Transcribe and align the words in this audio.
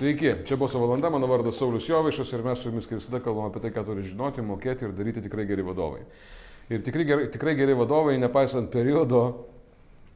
Sveiki, 0.00 0.30
čia 0.48 0.56
buvo 0.56 0.80
valanda, 0.80 1.10
mano 1.12 1.26
vardas 1.28 1.58
Saulis 1.60 1.84
Jovaišas 1.84 2.30
ir 2.32 2.40
mes 2.40 2.58
su 2.58 2.70
jumis 2.70 2.86
kaip 2.88 3.02
visada 3.02 3.18
kalbame 3.20 3.50
apie 3.50 3.60
tai, 3.60 3.70
ką 3.74 3.82
turi 3.84 4.00
žinoti, 4.00 4.40
mokėti 4.40 4.86
ir 4.86 4.94
daryti 4.96 5.20
tikrai 5.26 5.44
geri 5.44 5.60
vadovai. 5.60 6.00
Ir 6.72 6.80
tikrai 6.86 7.04
geri, 7.04 7.26
tikrai 7.34 7.52
geri 7.58 7.74
vadovai, 7.76 8.14
nepaisant 8.16 8.70
periodo, 8.72 9.20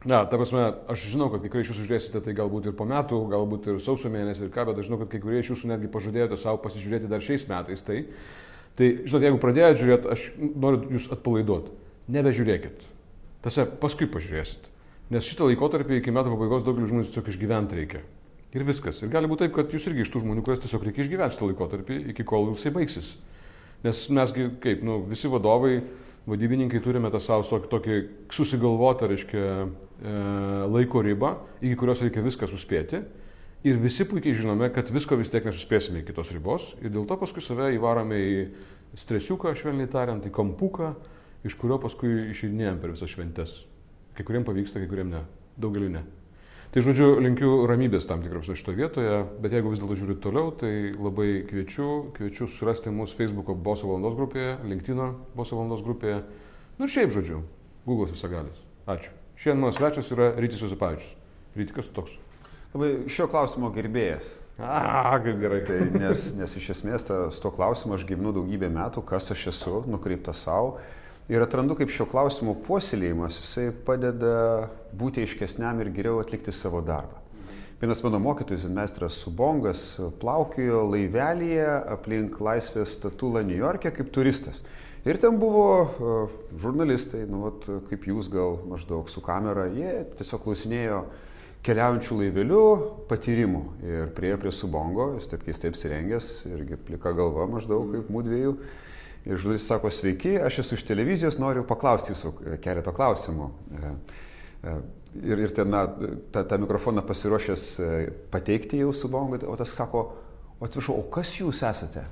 na, 0.09 0.23
ta 0.25 0.41
prasme, 0.41 0.63
aš 0.89 1.05
žinau, 1.13 1.29
kad 1.35 1.45
kurie 1.45 1.67
iš 1.67 1.75
jūsų 1.75 1.85
žiūrėsite 1.85 2.25
tai 2.25 2.33
galbūt 2.39 2.71
ir 2.71 2.79
po 2.79 2.89
metų, 2.89 3.21
galbūt 3.35 3.69
ir 3.75 3.83
sausio 3.85 4.09
mėnesį 4.15 4.47
ir 4.47 4.55
ką, 4.57 4.65
bet 4.71 4.81
aš 4.81 4.89
žinau, 4.89 5.03
kad 5.05 5.13
kai 5.13 5.21
kurie 5.21 5.45
iš 5.45 5.53
jūsų 5.53 5.75
netgi 5.75 5.93
pažadėjote 5.93 6.41
savo 6.41 6.65
pasižiūrėti 6.65 7.13
dar 7.13 7.29
šiais 7.29 7.45
metais. 7.53 7.85
Tai, 7.85 8.01
tai 8.81 8.91
žinot, 9.05 9.29
jeigu 9.29 9.45
pradėjote 9.45 9.85
žiūrėti, 9.85 10.13
aš 10.17 10.27
noriu 10.41 10.97
jūs 10.97 11.13
atpalaiduoti. 11.13 11.77
Nebežiūrėkit. 12.17 12.94
Tiesa, 13.45 13.67
paskui 13.81 14.09
pažiūrėsit. 14.09 14.71
Nes 15.13 15.27
šitą 15.29 15.51
laikotarpį 15.51 15.99
iki 16.01 16.13
metų 16.15 16.33
pabaigos 16.33 16.65
daugelis 16.65 16.89
žmonių 16.89 17.09
tiesiog 17.11 17.27
išgyventi 17.29 17.77
reikia. 17.77 18.01
Ir 18.57 18.65
viskas. 18.65 19.03
Ir 19.03 19.11
gali 19.13 19.29
būti 19.29 19.45
taip, 19.45 19.53
kad 19.57 19.73
jūs 19.75 19.85
irgi 19.91 20.05
iš 20.07 20.13
tų 20.15 20.23
žmonių, 20.23 20.45
kurias 20.47 20.63
tiesiog 20.63 20.87
reikia 20.87 21.05
išgyventi 21.05 21.37
šitą 21.37 21.51
laikotarpį, 21.51 21.99
iki 22.15 22.25
kol 22.25 22.49
jisai 22.55 22.73
baigsis. 22.73 23.11
Nes 23.85 24.01
mesgi, 24.15 24.47
kaip, 24.65 24.81
nu, 24.87 25.03
visi 25.11 25.29
vadovai, 25.29 25.83
vadybininkai 26.31 26.81
turime 26.81 27.11
tą 27.13 27.21
savo 27.21 27.61
tokį 27.69 27.99
susigalvotą, 28.33 29.11
reiškia, 29.11 29.43
e, 29.45 30.15
laiko 30.73 31.03
ribą, 31.05 31.35
iki 31.61 31.77
kurios 31.77 32.01
reikia 32.01 32.25
viską 32.25 32.49
suspėti. 32.49 33.03
Ir 33.65 33.77
visi 33.81 34.07
puikiai 34.09 34.37
žinome, 34.37 34.71
kad 34.73 34.89
visko 34.93 35.17
vis 35.21 35.33
tiek 35.33 35.45
nesuspėsime 35.45 36.01
iki 36.01 36.17
tos 36.17 36.33
ribos. 36.33 36.73
Ir 36.81 36.93
dėl 36.93 37.05
to 37.09 37.17
paskui 37.21 37.45
save 37.45 37.71
įvarome 37.77 38.17
į 38.21 38.41
stresiuką, 39.01 39.53
švelniai 39.57 39.91
tariant, 39.91 40.25
į 40.25 40.33
kampuką, 40.33 40.95
iš 41.45 41.57
kurio 41.61 41.79
paskui 41.83 42.31
išeidinėjom 42.33 42.83
per 42.83 42.93
visas 42.95 43.13
šventes. 43.13 43.57
Kai 44.15 44.27
kuriem 44.27 44.47
pavyksta, 44.47 44.81
kai 44.83 44.91
kuriem 44.91 45.11
ne. 45.13 45.25
Daugeliu 45.61 45.91
ne. 45.93 46.05
Tai 46.75 46.83
žodžiu, 46.83 47.21
linkiu 47.23 47.51
ramybės 47.71 48.09
tam 48.11 48.23
tikras 48.25 48.49
šitoje 48.51 48.81
vietoje, 48.81 49.19
bet 49.43 49.53
jeigu 49.55 49.71
vis 49.71 49.79
dėlto 49.79 49.95
žiūrit 50.01 50.19
toliau, 50.25 50.51
tai 50.59 50.91
labai 50.91 51.45
kviečiu, 51.47 51.91
kviečiu 52.17 52.49
surasti 52.51 52.91
mūsų 52.91 53.21
Facebook'o 53.21 53.55
Boso 53.55 53.87
valandos 53.87 54.17
grupėje, 54.19 54.57
LinkedIn'o 54.67 55.13
Boso 55.39 55.61
valandos 55.61 55.85
grupėje, 55.87 56.25
nu 56.81 56.89
ir 56.89 56.95
šiaip 56.97 57.15
žodžiu, 57.15 57.45
Google'as 57.87 58.17
visagalis. 58.17 58.59
Ačiū. 58.91 59.15
Šiandien 59.39 59.63
mano 59.63 59.77
svečias 59.77 60.11
yra 60.15 60.33
Rytis 60.35 60.65
Josipavičius. 60.65 61.15
Rytikas 61.55 61.95
toks. 61.95 62.19
Labai 62.75 62.91
šio 63.07 63.29
klausimo 63.31 63.71
gerbėjas. 63.71 64.33
A, 64.59 65.15
kaip 65.23 65.39
gerai. 65.39 65.61
Tai 65.67 65.79
nes, 65.95 66.27
nes 66.35 66.57
iš 66.59 66.73
esmės 66.75 67.07
ta, 67.07 67.21
su 67.31 67.43
to 67.43 67.55
klausimu 67.55 67.95
aš 67.95 68.03
gyvenu 68.09 68.35
daugybę 68.35 68.67
metų, 68.75 69.03
kas 69.07 69.31
aš 69.35 69.47
esu, 69.53 69.83
nukreiptas 69.91 70.43
savo. 70.47 70.81
Ir 71.25 71.41
atrandu, 71.41 71.73
kaip 71.79 71.89
šio 71.89 72.05
klausimo 72.05 72.53
puoselėjimas, 72.67 73.39
jisai 73.41 73.71
padeda 73.87 74.69
būti 74.93 75.23
aiškesniam 75.25 75.79
ir 75.81 75.89
geriau 75.95 76.19
atlikti 76.21 76.53
savo 76.53 76.83
darbą. 76.85 77.23
Vienas 77.81 78.03
mano 78.05 78.21
mokytojas, 78.21 78.67
meistras 78.69 79.17
Subongas, 79.25 79.81
plaukiojo 80.21 80.83
laivelyje 80.93 81.65
aplink 81.97 82.37
laisvės 82.45 82.99
statulą 82.99 83.41
New 83.45 83.57
York'e 83.57 83.95
kaip 83.97 84.13
turistas. 84.13 84.61
Ir 85.09 85.17
ten 85.21 85.41
buvo 85.41 85.65
uh, 85.81 86.37
žurnalistai, 86.61 87.25
nu, 87.29 87.43
vat, 87.49 87.67
kaip 87.89 88.05
jūs 88.09 88.29
gal 88.33 88.61
maždaug 88.69 89.09
su 89.13 89.25
kamera, 89.25 89.67
jie 89.73 90.05
tiesiog 90.21 90.45
klausinėjo 90.45 91.03
keliaujančių 91.65 92.21
laivelių 92.21 92.65
patyrimų. 93.09 93.67
Ir 93.81 94.09
priejo 94.17 94.45
prie 94.45 94.53
Subongo, 94.53 95.15
jis 95.17 95.33
taip 95.33 95.49
keistai 95.49 95.73
apsirengęs, 95.73 96.35
irgi 96.53 96.81
plika 96.85 97.17
galva 97.17 97.49
maždaug 97.49 97.97
kaip 97.97 98.13
mūdviejų. 98.13 98.59
Ir 99.25 99.39
žurnalistas 99.41 99.71
sako, 99.73 99.91
sveiki, 99.91 100.35
aš 100.45 100.59
esu 100.61 100.77
iš 100.77 100.83
televizijos, 100.85 101.39
noriu 101.41 101.65
paklausti 101.65 102.13
jūsų 102.13 102.59
keletą 102.65 102.93
klausimų. 102.93 103.47
E, 103.49 103.93
e, 104.69 104.75
ir, 105.23 105.45
ir 105.47 105.55
ten, 105.57 105.71
na, 105.73 105.87
tą, 106.35 106.43
tą 106.51 106.59
mikrofoną 106.61 107.05
pasiruošęs 107.09 107.65
e, 107.81 107.93
pateikti 108.33 108.83
jau 108.83 108.91
su 108.93 109.09
bongu, 109.09 109.39
o 109.49 109.57
tas 109.57 109.73
sako, 109.73 110.03
o 110.59 110.69
atsiprašau, 110.69 110.99
o 111.01 111.07
kas 111.15 111.33
jūs 111.39 111.63
esate? 111.65 112.05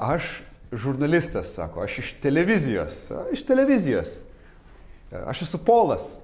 Aš 0.00 0.30
žurnalistas, 0.72 1.52
sako, 1.54 1.84
aš 1.84 1.98
iš 2.00 2.14
televizijos, 2.22 3.02
iš 3.36 3.44
televizijos. 3.46 4.16
Aš 5.28 5.44
esu 5.44 5.60
Polas, 5.62 6.16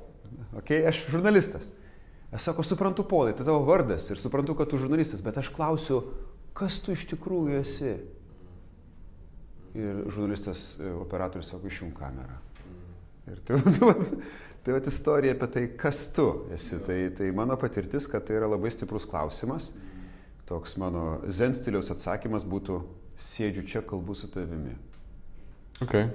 okay? 0.56 0.86
aš 0.88 1.04
žurnalistas. 1.12 1.68
Aš 2.32 2.48
sako, 2.48 2.64
suprantu, 2.64 3.04
Polai, 3.04 3.34
tai 3.36 3.44
tavo 3.44 3.60
vardas 3.68 4.08
ir 4.10 4.18
suprantu, 4.22 4.56
kad 4.58 4.72
tu 4.72 4.80
žurnalistas, 4.80 5.20
bet 5.22 5.36
aš 5.38 5.52
klausiu, 5.52 6.00
kas 6.56 6.80
tu 6.80 6.96
iš 6.96 7.04
tikrųjų 7.12 7.60
esi? 7.60 7.92
Ir 9.80 10.00
žurnalistas, 10.12 10.74
e, 10.80 10.92
operatorius 11.00 11.52
sako, 11.52 11.70
išjung 11.70 11.92
kamerą. 11.96 12.36
Ir 13.30 13.40
tai, 13.46 13.60
tai, 13.76 13.94
tai 14.64 14.74
vat 14.76 14.88
istorija 14.90 15.36
apie 15.36 15.48
tai, 15.54 15.66
kas 15.80 16.02
tu 16.16 16.26
esi. 16.54 16.80
Tai, 16.86 16.98
tai 17.16 17.30
mano 17.36 17.56
patirtis, 17.60 18.08
kad 18.10 18.26
tai 18.28 18.38
yra 18.40 18.50
labai 18.50 18.72
stiprus 18.74 19.08
klausimas. 19.08 19.70
Toks 20.50 20.74
mano 20.82 21.20
zen 21.30 21.54
stiliaus 21.54 21.92
atsakymas 21.94 22.44
būtų, 22.48 22.80
sėdžiu 23.20 23.66
čia, 23.70 23.84
kalbu 23.86 24.16
su 24.18 24.28
tavimi. 24.32 24.74
Okay. 25.80 26.10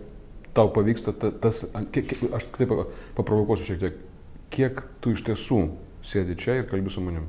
Tau 0.56 0.70
pavyksta 0.76 1.14
tas, 1.16 1.64
kiek, 1.96 2.14
aš 2.36 2.50
taip 2.56 2.72
paprovokuosiu 3.18 3.72
šiek 3.72 3.80
tiek, 3.82 3.97
kiek 4.53 4.84
tu 5.03 5.16
iš 5.16 5.24
tiesų 5.28 5.62
sėdi 6.06 6.38
čia 6.40 6.59
ir 6.62 6.70
kalbi 6.70 6.94
su 6.94 7.03
manim? 7.03 7.26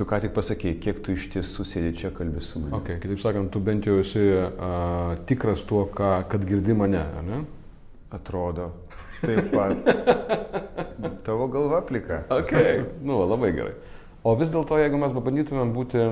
Tu 0.00 0.06
ką 0.08 0.16
tik 0.16 0.30
pasakėjai, 0.32 0.76
kiek 0.80 1.00
tu 1.04 1.12
iš 1.12 1.26
tiesų 1.34 1.64
sėdi 1.68 1.90
čia 2.00 2.08
kalbė 2.16 2.40
su 2.40 2.56
manimi. 2.56 2.78
Okay, 2.78 2.94
kitaip 3.02 3.18
sakant, 3.20 3.50
tu 3.52 3.60
bent 3.60 3.84
jau 3.84 3.98
esi 4.00 4.22
a, 4.32 4.70
tikras 5.28 5.60
tuo, 5.68 5.82
ką, 5.92 6.22
kad 6.32 6.46
girdi 6.48 6.72
mane, 6.72 7.02
ne? 7.26 7.40
Atrodo. 8.16 8.70
Taip 9.20 9.50
pat. 9.52 9.90
Tavo 11.26 11.50
galva 11.52 11.82
plika. 11.84 12.22
Ok, 12.32 12.54
nu, 13.04 13.18
labai 13.28 13.50
gerai. 13.58 13.74
O 14.24 14.32
vis 14.40 14.48
dėlto, 14.54 14.78
jeigu 14.80 15.02
mes 15.02 15.12
pabandytumėm 15.18 15.74
būti, 15.76 16.06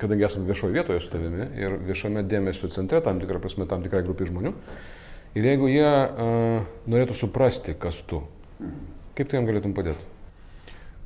kadangi 0.00 0.26
esame 0.30 0.48
viešoje 0.48 0.72
vietoje 0.78 1.04
su 1.04 1.12
tavimi 1.12 1.50
ir 1.60 1.76
viešame 1.90 2.24
dėmesio 2.24 2.72
centre, 2.72 3.02
tam 3.04 3.20
tikrą 3.20 3.42
prasme, 3.44 3.68
tam 3.68 3.84
tikrai 3.84 4.00
grupiai 4.08 4.32
žmonių, 4.32 4.54
ir 5.36 5.50
jeigu 5.52 5.68
jie 5.74 5.84
uh, 5.92 6.64
norėtų 6.88 7.20
suprasti, 7.20 7.76
kas 7.76 8.00
tu, 8.08 8.24
kaip 9.12 9.28
tu 9.28 9.36
jam 9.36 9.52
galėtum 9.52 9.76
padėti? 9.76 10.08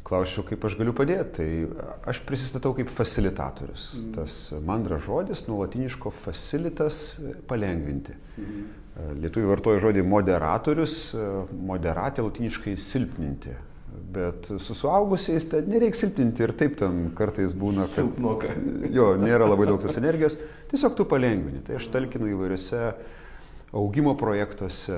Klausčiau, 0.07 0.45
kaip 0.47 0.65
aš 0.69 0.77
galiu 0.79 0.95
padėti. 0.97 1.35
Tai 1.37 1.85
aš 2.13 2.23
prisistatau 2.29 2.75
kaip 2.77 2.91
facilitatorius. 2.93 3.91
Mm. 3.97 4.11
Tas 4.17 4.39
mandras 4.67 5.05
žodis, 5.07 5.47
nuolatiniško 5.51 6.13
facilitas 6.15 7.01
palengvinti. 7.51 8.17
Mm. 8.39 8.67
Lietuvių 9.21 9.51
vartoja 9.51 9.81
žodį 9.83 10.05
moderatorius, 10.09 10.99
moderatė 11.53 12.25
latiniškai 12.25 12.77
silpninti. 12.81 13.53
Bet 14.17 14.49
su 14.61 14.75
suaugusiais 14.77 15.47
ten 15.51 15.69
nereikia 15.71 16.03
silpninti 16.03 16.45
ir 16.45 16.53
taip 16.57 16.77
ten 16.81 17.11
kartais 17.17 17.55
būna, 17.57 17.85
kad 17.89 18.05
Silpnoka. 18.05 18.53
jo, 18.93 19.11
nėra 19.21 19.49
labai 19.49 19.69
daug 19.69 19.81
tos 19.83 19.97
energijos, 20.01 20.37
tiesiog 20.73 20.97
tu 20.99 21.07
palengvini. 21.09 21.63
Tai 21.65 21.79
aš 21.81 21.89
talkinu 21.93 22.29
įvairiose 22.33 22.83
augimo 23.77 24.15
projektuose, 24.19 24.97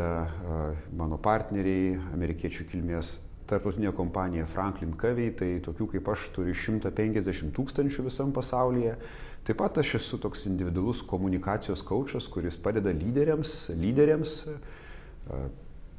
mano 0.98 1.18
partneriai, 1.22 1.96
amerikiečių 2.14 2.66
kilmės 2.70 3.16
tarptautinė 3.48 3.92
kompanija 3.96 4.46
Franklin 4.50 4.94
Covey, 5.00 5.32
tai 5.36 5.54
tokių 5.64 5.88
kaip 5.94 6.10
aš 6.12 6.28
turi 6.36 6.54
150 6.56 7.54
tūkstančių 7.56 8.08
visam 8.08 8.34
pasaulyje. 8.36 8.96
Taip 9.48 9.60
pat 9.62 9.78
aš 9.80 9.94
esu 10.00 10.18
toks 10.20 10.44
individualus 10.50 11.00
komunikacijos 11.08 11.80
kočas, 11.86 12.28
kuris 12.28 12.58
padeda 12.60 12.92
lyderiams, 12.92 13.70
lyderiams 13.80 14.42
e, 14.44 14.58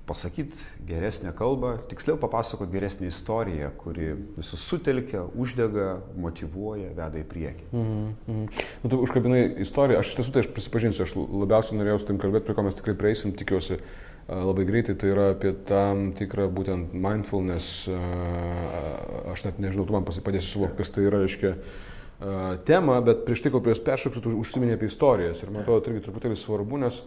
pasakyti 0.10 0.58
geresnę 0.86 1.34
kalbą, 1.38 1.78
tiksliau 1.90 2.18
papasakoti 2.18 2.72
geresnę 2.72 3.08
istoriją, 3.08 3.72
kuri 3.78 4.12
visus 4.38 4.62
sutelkia, 4.66 5.24
uždega, 5.38 5.88
motivuoja, 6.18 6.92
veda 6.98 7.22
į 7.22 7.26
priekį. 7.30 7.66
Mm 7.72 8.14
-hmm. 8.28 8.62
nu, 8.84 8.90
tu 8.90 9.02
užkabinai 9.06 9.42
istoriją, 9.66 10.00
aš 10.00 10.14
iš 10.14 10.20
tiesų 10.20 10.34
tai 10.34 10.46
aš 10.46 10.52
prisipažinsiu, 10.56 11.04
aš 11.04 11.16
labiausiai 11.18 11.82
norėjau 11.82 12.00
su 12.00 12.10
tim 12.10 12.22
kalbėti, 12.22 12.46
prie 12.46 12.58
ko 12.58 12.66
mes 12.66 12.80
tikrai 12.82 12.96
prieisim, 13.04 13.36
tikiuosi 13.42 13.80
labai 14.30 14.66
greitai, 14.66 14.96
tai 14.96 15.10
yra 15.14 15.30
apie 15.34 15.52
tam 15.68 16.10
tikrą 16.18 16.50
būtent 16.54 16.94
mindfulness, 16.94 17.88
aš 19.34 19.46
net 19.48 19.62
nežinau, 19.62 19.88
tu 19.88 19.96
man 19.96 20.06
padėsi 20.06 20.52
suvokti, 20.52 20.78
kas 20.82 20.94
tai 20.94 21.08
yra, 21.08 21.22
reiškia, 21.24 21.56
tema, 22.70 23.00
bet 23.06 23.24
prieš 23.26 23.46
tai, 23.46 23.54
kol 23.54 23.64
prie 23.66 23.74
jos 23.74 23.82
peršoksiu, 23.86 24.22
tu 24.22 24.36
užsiminė 24.38 24.76
apie 24.78 24.90
istorijas 24.92 25.42
ir 25.42 25.54
man 25.54 25.64
atrodo, 25.64 25.86
tai 25.86 25.96
irgi 25.96 26.06
truputėlį 26.06 26.38
svarbu, 26.38 26.82
nes 26.84 27.02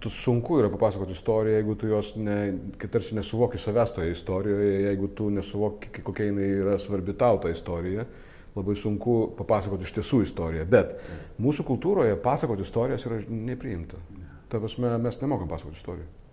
tu 0.00 0.12
sunku 0.12 0.58
yra 0.60 0.70
papasakoti 0.72 1.16
istoriją, 1.16 1.58
jeigu 1.58 1.76
tu 1.80 1.90
jos, 1.90 2.14
ne, 2.20 2.38
kai 2.80 2.90
tarsi 2.92 3.16
nesuvoki 3.16 3.60
savęs 3.60 3.94
toje 3.96 4.16
istorijoje, 4.16 4.72
jeigu 4.88 5.10
tu 5.16 5.28
nesuvoki, 5.32 5.92
kokia 6.04 6.30
jinai 6.30 6.48
yra 6.62 6.78
svarbi 6.80 7.16
tau 7.18 7.40
ta 7.42 7.52
istorija, 7.52 8.06
labai 8.54 8.76
sunku 8.78 9.20
papasakoti 9.36 9.88
iš 9.88 9.96
tiesų 9.98 10.24
istoriją. 10.28 10.66
Bet 10.70 10.92
mūsų 11.42 11.64
kultūroje 11.66 12.18
pasakoti 12.22 12.62
istorijas 12.64 13.08
yra 13.08 13.22
nepriimta. 13.28 13.98
Ta 14.52 14.60
prasme, 14.62 14.92
mes 15.02 15.18
nemokam 15.24 15.50
pasakoti 15.50 15.80
istorijų 15.80 16.23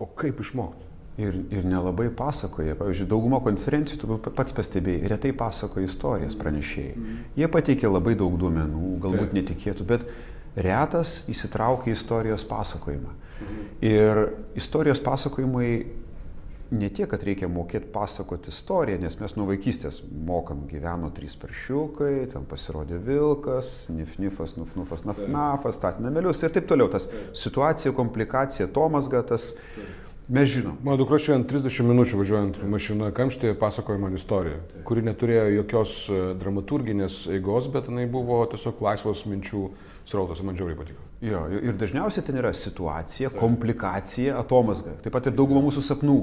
o 0.00 0.08
kaip 0.18 0.42
išmokti? 0.44 0.90
Ir, 1.14 1.36
ir 1.54 1.66
nelabai 1.70 2.08
pasakoja. 2.10 2.74
Pavyzdžiui, 2.74 3.06
dauguma 3.06 3.38
konferencijų, 3.42 4.00
tu 4.02 4.32
pats 4.34 4.54
pastebėjai, 4.56 5.12
retai 5.12 5.30
pasakoja 5.38 5.86
istorijas 5.86 6.34
pranešėjai. 6.40 6.94
Mm. 6.98 7.20
Jie 7.38 7.48
pateikia 7.54 7.90
labai 7.92 8.16
daug 8.18 8.34
duomenų, 8.40 8.96
galbūt 9.04 9.28
Taip. 9.28 9.36
netikėtų, 9.38 9.86
bet 9.92 10.08
retas 10.58 11.20
įsitraukia 11.30 11.92
į 11.92 11.94
istorijos 11.94 12.46
pasakojimą. 12.50 13.14
Ir 13.84 14.20
istorijos 14.58 15.00
pasakojimai 15.04 15.70
ne 16.74 16.90
tiek, 16.92 17.08
kad 17.10 17.22
reikia 17.24 17.48
mokėti 17.50 17.88
pasakoti 17.94 18.50
istoriją, 18.52 18.98
nes 19.02 19.16
mes 19.20 19.34
nuo 19.38 19.46
vaikystės 19.48 20.00
mokam, 20.26 20.64
gyveno 20.70 21.10
trys 21.14 21.36
paršiukai, 21.40 22.26
ten 22.32 22.46
pasirodė 22.50 22.98
vilkas, 23.04 23.74
nifnifas, 23.94 24.56
nufnufas, 24.58 25.04
nafnafas, 25.08 25.78
statė 25.78 26.04
namelius 26.04 26.42
ir 26.42 26.54
taip 26.54 26.68
toliau. 26.70 26.90
Tas 26.92 27.08
situacija, 27.36 27.94
komplikacija, 27.96 28.70
Tomas 28.74 29.10
Gatas. 29.12 29.52
Mes 30.24 30.48
žinom. 30.48 30.78
Mano 30.80 30.96
dukra 31.02 31.18
šiandien 31.20 31.44
30 31.50 31.84
minučių 31.84 32.22
važiuojant 32.22 32.62
mašina 32.72 33.10
kamštėje 33.12 33.58
pasakojo 33.60 34.00
man 34.00 34.16
istoriją, 34.16 34.62
kuri 34.88 35.04
neturėjo 35.04 35.50
jokios 35.58 35.96
e, 36.08 36.20
dramaturginės 36.40 37.26
eigos, 37.34 37.68
bet 37.74 37.92
jinai 37.92 38.06
buvo 38.08 38.40
tiesiog 38.48 38.80
laisvos 38.86 39.26
minčių 39.28 39.66
srautas, 40.08 40.40
man 40.40 40.56
džiaugiai 40.56 40.80
patiko. 40.80 41.03
Jo, 41.22 41.44
ir 41.48 41.76
dažniausiai 41.78 42.24
ten 42.26 42.36
yra 42.40 42.50
situacija, 42.56 43.30
komplikacija, 43.38 44.38
atomasga. 44.40 44.96
Taip 45.04 45.14
pat 45.14 45.30
ir 45.30 45.36
dauguma 45.36 45.62
mūsų 45.64 45.84
sapnų. 45.86 46.18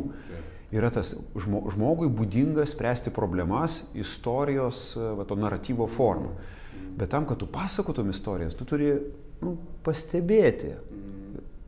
Yra 0.72 0.88
tas 0.94 1.14
žmogui 1.36 2.08
būdinga 2.16 2.64
spręsti 2.70 3.12
problemas 3.12 3.90
istorijos, 3.98 4.92
va, 4.96 5.26
to 5.28 5.36
naratyvo 5.36 5.88
formą. 5.92 6.32
Bet 6.96 7.12
tam, 7.12 7.26
kad 7.28 7.40
tu 7.42 7.48
pasakotum 7.52 8.12
istorijas, 8.12 8.56
tu 8.56 8.68
turi 8.68 8.94
nu, 9.44 9.56
pastebėti, 9.84 10.72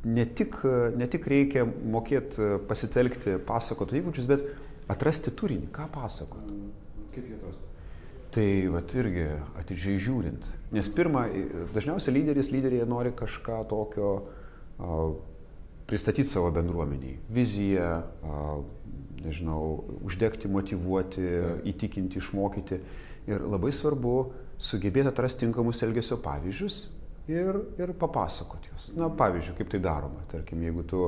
ne 0.04 0.26
tik, 0.26 0.60
ne 1.00 1.08
tik 1.12 1.28
reikia 1.32 1.66
mokėti 1.68 2.58
pasitelkti 2.70 3.38
pasakotų 3.48 4.00
įgūdžius, 4.00 4.30
bet 4.30 4.48
atrasti 4.92 5.32
turinį, 5.36 5.70
ką 5.74 5.88
pasakot. 5.94 6.48
Kaip 7.16 7.28
jie 7.28 7.38
atrasti? 7.40 7.70
Tai 8.34 8.48
vat 8.74 8.96
irgi 8.98 9.28
atidžiai 9.62 10.00
žiūrint. 10.02 10.46
Nes 10.74 10.90
pirmą, 10.90 11.28
dažniausiai 11.76 12.16
lyderis, 12.16 12.50
lyderiai 12.54 12.88
nori 12.90 13.12
kažką 13.14 13.60
tokio 13.70 14.14
a, 14.18 15.04
pristatyti 15.86 16.26
savo 16.30 16.50
bendruomeniai. 16.56 17.20
Viziją, 17.34 17.90
a, 18.02 18.48
nežinau, 19.24 19.84
uždegti, 20.04 20.50
motivuoti, 20.52 21.28
įtikinti, 21.70 22.20
išmokyti. 22.20 22.80
Ir 23.30 23.46
labai 23.48 23.72
svarbu 23.72 24.16
sugebėti 24.60 25.12
atrasti 25.12 25.46
tinkamus 25.46 25.84
elgesio 25.86 26.18
pavyzdžius 26.24 26.82
ir, 27.32 27.62
ir 27.80 27.94
papasakoti 28.00 28.72
juos. 28.72 28.90
Na, 28.98 29.08
pavyzdžiui, 29.14 29.56
kaip 29.60 29.72
tai 29.72 29.80
daroma. 29.84 30.26
Tarkim, 30.32 30.64
jeigu 30.66 30.84
tu 30.90 31.06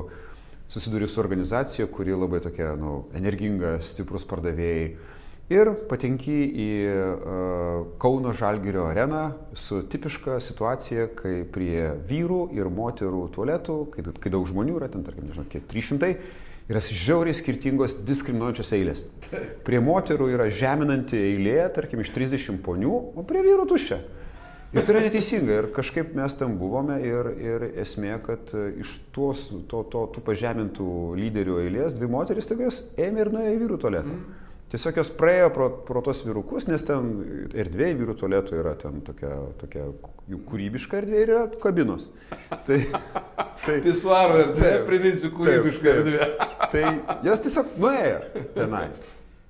susiduri 0.72 1.08
su 1.08 1.20
organizacija, 1.20 1.86
kuri 1.92 2.16
labai 2.16 2.40
tokia 2.44 2.72
nu, 2.78 3.06
energinga, 3.16 3.76
stiprus 3.84 4.26
pardavėjai 4.28 4.88
ir 5.52 5.70
patenki 5.90 6.36
į 6.46 6.70
uh, 6.90 7.84
Kauno 8.02 8.32
Žalgirio 8.36 8.86
areną 8.90 9.22
su 9.54 9.82
tipiška 9.86 10.40
situacija, 10.42 11.08
kai 11.18 11.38
prie 11.52 11.92
vyrų 12.08 12.48
ir 12.56 12.70
moterų 12.72 13.28
tualetų, 13.36 13.78
kai, 13.94 14.06
kai 14.22 14.34
daug 14.34 14.48
žmonių 14.50 14.80
yra, 14.80 14.90
ten, 14.92 15.06
tarkim, 15.06 15.28
nežinau, 15.28 15.46
kiek 15.52 15.68
300, 15.70 16.12
yra 16.66 16.82
žiauriai 16.82 17.36
skirtingos 17.36 18.00
diskriminuojančios 18.06 18.74
eilės. 18.74 19.06
Prie 19.66 19.78
moterų 19.82 20.32
yra 20.34 20.50
žeminanti 20.50 21.18
eilė, 21.20 21.60
tarkim, 21.74 22.02
iš 22.02 22.10
30 22.16 22.62
ponių, 22.66 22.94
o 23.14 23.26
prie 23.26 23.44
vyrų 23.46 23.68
tuščia. 23.70 24.02
Ir 24.74 24.82
tai 24.82 24.96
yra 24.96 25.02
neteisinga. 25.06 25.60
Ir 25.60 25.68
kažkaip 25.72 26.10
mes 26.18 26.34
ten 26.36 26.56
buvome 26.58 26.98
ir, 27.06 27.28
ir 27.38 27.64
esmė, 27.84 28.16
kad 28.24 28.50
e, 28.52 28.64
iš 28.82 28.96
tuos, 29.14 29.46
to, 29.70 29.84
to, 29.92 30.02
tų 30.12 30.24
pažemintų 30.26 30.88
lyderių 31.16 31.60
eilės 31.62 31.94
dvi 31.96 32.10
moteris 32.10 32.50
taigi 32.50 32.66
jos 32.66 32.80
ėmė 32.98 33.22
ir 33.22 33.30
nuėjo 33.32 33.54
į 33.54 33.60
vyrų 33.62 33.78
tualetą. 33.86 34.10
Mm. 34.10 34.45
Tiesiog 34.72 34.96
jos 34.98 35.10
praėjo 35.14 35.50
pro, 35.54 35.68
pro 35.86 36.00
tos 36.02 36.24
vyrukus, 36.26 36.64
nes 36.66 36.82
ten 36.82 37.10
erdvė 37.54 37.92
vyrų 38.00 38.16
tualetų 38.18 38.56
yra 38.58 38.72
ten 38.80 38.98
tokia, 39.06 39.30
tokia 39.60 39.84
jų 40.26 40.40
kūrybiška 40.48 40.98
erdvė 41.02 41.20
ir 41.22 41.32
yra 41.36 41.42
kabinos. 41.62 42.08
Tai, 42.66 42.80
tai, 43.62 43.76
Pisuaro 43.86 44.40
erdvė, 44.48 44.72
priminsiu, 44.88 45.30
kūrybiška 45.36 45.86
taip, 45.86 46.00
erdvė. 46.02 46.30
Tai 46.72 47.20
jos 47.28 47.44
tiesiog 47.44 47.76
nuėjo 47.78 48.46
tenai 48.56 48.88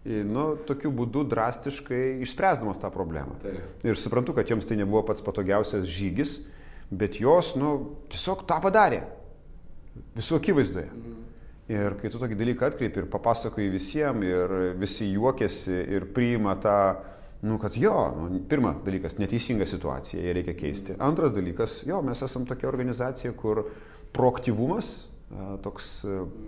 nu, 0.07 0.47
tokiu 0.67 0.93
būdu 0.95 1.25
drastiškai 1.27 2.21
išspręsdamos 2.25 2.79
tą 2.83 2.91
problemą. 2.95 3.37
Taip. 3.43 3.87
Ir 3.87 3.99
suprantu, 3.99 4.37
kad 4.37 4.49
joms 4.51 4.69
tai 4.69 4.79
nebuvo 4.79 5.03
pats 5.09 5.25
patogiausias 5.25 5.87
žygis, 5.91 6.39
bet 6.91 7.19
jos 7.21 7.55
nu, 7.59 7.73
tiesiog 8.13 8.45
tą 8.47 8.61
padarė. 8.63 9.03
Visų 10.17 10.39
akivaizdoje. 10.39 10.91
Mhm. 10.93 11.26
Ir 11.73 11.97
kai 11.99 12.11
tu 12.13 12.21
tokį 12.23 12.37
dalyką 12.39 12.69
atkreipi 12.69 13.03
ir 13.03 13.09
papasakoji 13.11 13.73
visiems, 13.73 14.23
ir 14.23 14.53
visi 14.79 15.09
juokiasi 15.11 15.75
ir 15.97 16.07
priima 16.15 16.55
tą, 16.63 16.77
nu, 17.43 17.59
kad 17.59 17.75
jo, 17.75 17.97
nu, 18.15 18.29
pirmas 18.47 18.79
dalykas, 18.87 19.19
neteisinga 19.19 19.67
situacija, 19.67 20.23
ją 20.23 20.35
reikia 20.37 20.55
keisti. 20.59 20.95
Antras 21.03 21.35
dalykas, 21.35 21.81
jo, 21.89 21.99
mes 22.07 22.23
esame 22.23 22.47
tokia 22.47 22.71
organizacija, 22.71 23.35
kur 23.35 23.65
proaktyvumas, 24.15 24.93
toks 25.67 25.91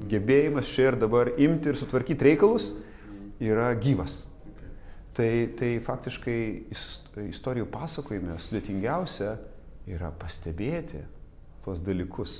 gebėjimas 0.08 0.70
čia 0.70 0.92
ir 0.92 0.98
dabar 1.02 1.32
imti 1.34 1.72
ir 1.72 1.78
sutvarkyti 1.78 2.30
reikalus, 2.30 2.70
yra 3.42 3.72
gyvas. 3.78 4.20
Tai, 5.18 5.30
tai 5.58 5.72
faktiškai 5.82 6.40
istorijų 7.26 7.66
pasakojime 7.74 8.36
sudėtingiausia 8.38 9.32
yra 9.90 10.12
pastebėti 10.14 11.02
tuos 11.64 11.82
dalykus, 11.82 12.36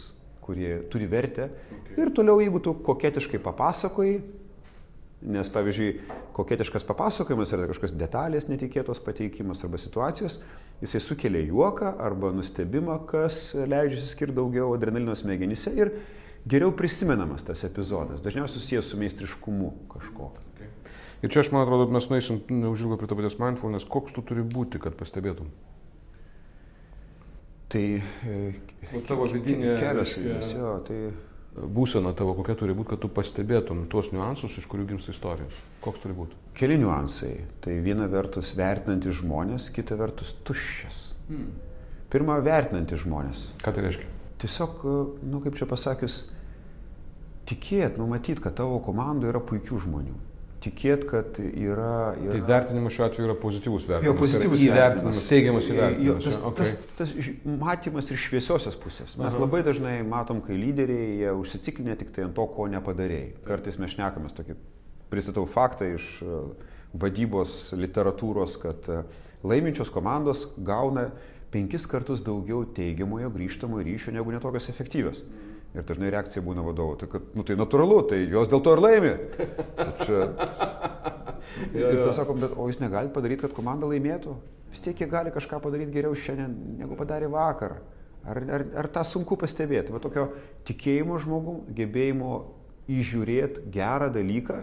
kurie 0.48 0.80
turi 0.88 1.06
vertę. 1.10 1.50
Okay. 1.52 2.00
Ir 2.00 2.12
toliau, 2.16 2.40
jeigu 2.40 2.60
tu 2.64 2.72
koketiškai 2.88 3.40
papasakoji, 3.44 4.18
nes 5.28 5.50
pavyzdžiui, 5.52 5.88
koketiškas 6.36 6.86
papasakojimas 6.86 7.52
yra 7.52 7.66
kažkokios 7.68 7.94
detalės 7.98 8.46
netikėtos 8.48 9.02
pateikimas 9.04 9.64
arba 9.66 9.80
situacijos, 9.82 10.38
jisai 10.82 11.02
sukelia 11.02 11.42
juoką 11.48 11.96
arba 12.06 12.30
nustebimą, 12.36 13.00
kas 13.10 13.50
leidžia 13.58 14.04
skirti 14.06 14.38
daugiau 14.38 14.70
adrenalino 14.76 15.16
smegenyse 15.18 15.74
ir 15.76 15.92
geriau 16.48 16.70
prisimenamas 16.72 17.44
tas 17.44 17.64
epizodas, 17.66 18.22
dažniausiai 18.24 18.62
susijęs 18.62 18.92
su 18.92 19.00
meistriškumu 19.00 19.72
kažkokiu. 19.92 20.46
Ir 21.18 21.32
čia 21.34 21.42
aš 21.42 21.50
man 21.50 21.64
atrodo, 21.64 21.88
mes 21.90 22.06
nueisim 22.06 22.38
neužilgo 22.46 22.96
prie 23.00 23.10
to 23.10 23.16
paties 23.18 23.40
mindfulness, 23.42 23.88
koks 23.90 24.14
tu 24.14 24.22
turi 24.22 24.44
būti, 24.46 24.78
kad 24.78 24.94
pastebėtum. 24.94 25.50
Tai 27.68 27.82
e, 28.00 28.36
o 28.96 29.00
tavo 29.04 29.26
vidinė 29.28 29.74
kelias, 29.76 30.14
jo, 30.54 30.70
tai 30.88 30.98
būsena 31.58 32.14
tavo 32.16 32.32
kokia 32.38 32.54
turi 32.56 32.76
būti, 32.76 32.94
kad 32.94 33.02
tu 33.02 33.10
pastebėtum 33.12 33.82
tuos 33.92 34.08
niuansus, 34.14 34.56
iš 34.60 34.68
kurių 34.70 34.86
gimsta 34.92 35.12
istorijos. 35.12 35.56
Koks 35.84 36.00
turi 36.00 36.16
būti? 36.16 36.38
Keli 36.56 36.78
niuansai. 36.80 37.32
Tai 37.64 37.74
viena 37.84 38.06
vertus 38.10 38.54
vertinantis 38.56 39.18
žmonės, 39.20 39.68
kita 39.74 39.98
vertus 40.00 40.32
tuščias. 40.48 41.02
Hmm. 41.28 41.50
Pirma, 42.08 42.38
vertinantis 42.44 43.04
žmonės. 43.04 43.44
Ką 43.60 43.74
tai 43.76 43.84
reiškia? 43.88 44.08
Tiesiog, 44.40 44.80
nu 45.28 45.42
kaip 45.44 45.58
čia 45.58 45.68
pasakius, 45.68 46.22
tikėt, 47.50 47.98
numatyt, 48.00 48.40
kad 48.44 48.56
tavo 48.56 48.78
komandoje 48.84 49.34
yra 49.34 49.42
puikių 49.44 49.82
žmonių 49.84 50.16
tikėt, 50.62 51.04
kad 51.08 51.38
yra, 51.38 52.14
yra... 52.18 52.32
Tai 52.32 52.40
vertinimas 52.48 52.94
šiuo 52.96 53.04
atveju 53.06 53.26
yra 53.28 53.36
pozityvus 53.38 53.84
vertinimas. 53.86 54.08
Jo, 54.08 54.14
pozityvus 54.18 54.64
įvertinimas. 54.66 55.22
Teigiamas 55.30 55.68
įvertinimas. 55.70 56.08
Jo, 56.08 56.16
tas, 56.24 56.40
okay. 56.50 56.72
tas, 56.98 57.12
tas 57.14 57.52
matymas 57.62 58.10
iš 58.14 58.24
šviesiosios 58.26 58.78
pusės. 58.80 59.14
Mes 59.20 59.30
Aha. 59.30 59.42
labai 59.44 59.62
dažnai 59.66 59.94
matom, 60.06 60.42
kai 60.44 60.58
lyderiai 60.58 61.20
jie 61.20 61.34
užsiciklinė 61.38 61.98
tik 62.00 62.12
tai 62.16 62.26
ant 62.26 62.34
to, 62.38 62.46
ko 62.56 62.66
nepadarėjai. 62.72 63.30
Kartais 63.46 63.78
mes 63.82 63.94
šnekamės 63.94 64.36
tokį, 64.38 64.58
pristatau 65.12 65.46
faktą 65.48 65.92
iš 65.94 66.10
e, 66.26 66.40
vadybos 66.98 67.58
literatūros, 67.78 68.58
kad 68.62 68.90
e, 68.90 69.02
laiminčios 69.46 69.92
komandos 69.94 70.48
gauna 70.58 71.10
penkis 71.54 71.86
kartus 71.88 72.24
daugiau 72.26 72.66
teigiamojo 72.76 73.30
grįžtamojo 73.32 73.86
ryšio 73.86 74.18
negu 74.18 74.34
netokios 74.34 74.68
efektyvios. 74.74 75.22
Mm. 75.22 75.48
Ir 75.78 75.84
dažnai 75.86 76.10
reakcija 76.10 76.42
būna 76.42 76.64
vadovo, 76.66 76.96
tai, 76.98 77.06
kad, 77.12 77.26
nu, 77.38 77.44
tai 77.46 77.54
natūralu, 77.58 78.00
tai 78.10 78.16
jos 78.26 78.50
dėl 78.50 78.62
to 78.66 78.72
ir 78.74 78.80
laimi. 78.82 79.12
Tai 79.78 79.90
čia... 80.00 80.24
ir 81.70 82.00
tas 82.02 82.18
sakom, 82.18 82.40
bet 82.42 82.56
o 82.58 82.66
jūs 82.66 82.80
negalite 82.82 83.14
padaryti, 83.14 83.44
kad 83.44 83.54
komanda 83.54 83.86
laimėtų? 83.86 84.34
Vis 84.72 84.82
tiek 84.84 84.98
jie 84.98 85.06
gali 85.08 85.30
kažką 85.32 85.60
padaryti 85.62 85.94
geriau 85.94 86.18
šiandien, 86.18 86.56
negu 86.80 86.98
padarė 86.98 87.30
vakar. 87.30 87.78
Ar, 88.26 88.40
ar, 88.58 88.64
ar 88.82 88.88
tą 88.92 89.04
sunku 89.06 89.38
pastebėti? 89.40 89.94
Va 89.94 90.02
tokio 90.02 90.26
tikėjimo 90.68 91.20
žmogum, 91.22 91.62
gebėjimo 91.76 92.32
įžiūrėti 92.90 93.68
gerą 93.72 94.10
dalyką 94.12 94.58